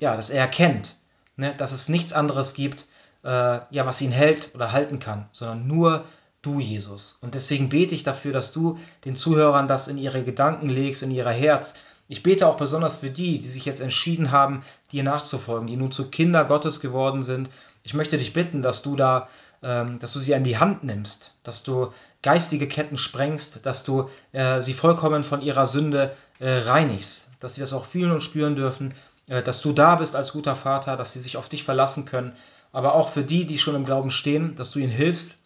[0.00, 0.96] ja, dass er erkennt,
[1.36, 2.86] ne, dass es nichts anderes gibt,
[3.24, 3.28] äh,
[3.70, 6.04] ja, was ihn hält oder halten kann, sondern nur
[6.42, 7.18] du, Jesus.
[7.22, 11.10] Und deswegen bete ich dafür, dass du den Zuhörern das in ihre Gedanken legst, in
[11.10, 11.76] ihr Herz,
[12.08, 15.92] ich bete auch besonders für die, die sich jetzt entschieden haben, dir nachzufolgen, die nun
[15.92, 17.50] zu Kinder Gottes geworden sind.
[17.82, 19.28] Ich möchte dich bitten, dass du da,
[19.62, 21.92] ähm, dass du sie an die Hand nimmst, dass du
[22.22, 27.60] geistige Ketten sprengst, dass du äh, sie vollkommen von ihrer Sünde äh, reinigst, dass sie
[27.60, 28.94] das auch fühlen und spüren dürfen,
[29.26, 32.32] äh, dass du da bist als guter Vater, dass sie sich auf dich verlassen können,
[32.72, 35.42] aber auch für die, die schon im Glauben stehen, dass du ihnen hilfst,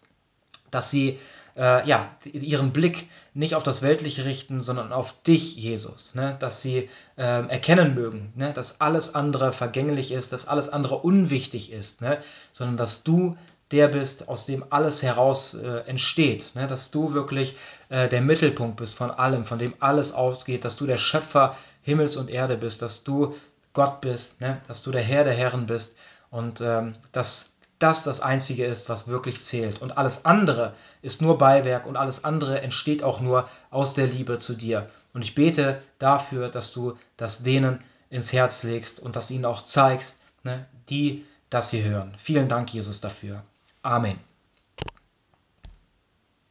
[0.71, 1.19] dass sie
[1.55, 6.15] äh, ja, ihren Blick nicht auf das Weltliche richten, sondern auf dich, Jesus.
[6.15, 6.37] Ne?
[6.39, 8.53] Dass sie äh, erkennen mögen, ne?
[8.53, 12.19] dass alles andere vergänglich ist, dass alles andere unwichtig ist, ne?
[12.51, 13.37] sondern dass du
[13.71, 16.51] der bist, aus dem alles heraus äh, entsteht.
[16.53, 16.67] Ne?
[16.67, 17.55] Dass du wirklich
[17.89, 22.15] äh, der Mittelpunkt bist von allem, von dem alles ausgeht, dass du der Schöpfer Himmels
[22.15, 23.35] und Erde bist, dass du
[23.73, 24.61] Gott bist, ne?
[24.67, 25.97] dass du der Herr der Herren bist
[26.29, 27.52] und ähm, dass
[27.83, 29.81] das das Einzige ist, was wirklich zählt.
[29.81, 34.37] Und alles andere ist nur Beiwerk und alles andere entsteht auch nur aus der Liebe
[34.37, 34.89] zu dir.
[35.13, 39.61] Und ich bete dafür, dass du das denen ins Herz legst und das ihnen auch
[39.61, 42.15] zeigst, ne, die das hier hören.
[42.17, 43.43] Vielen Dank, Jesus, dafür.
[43.81, 44.32] Amen.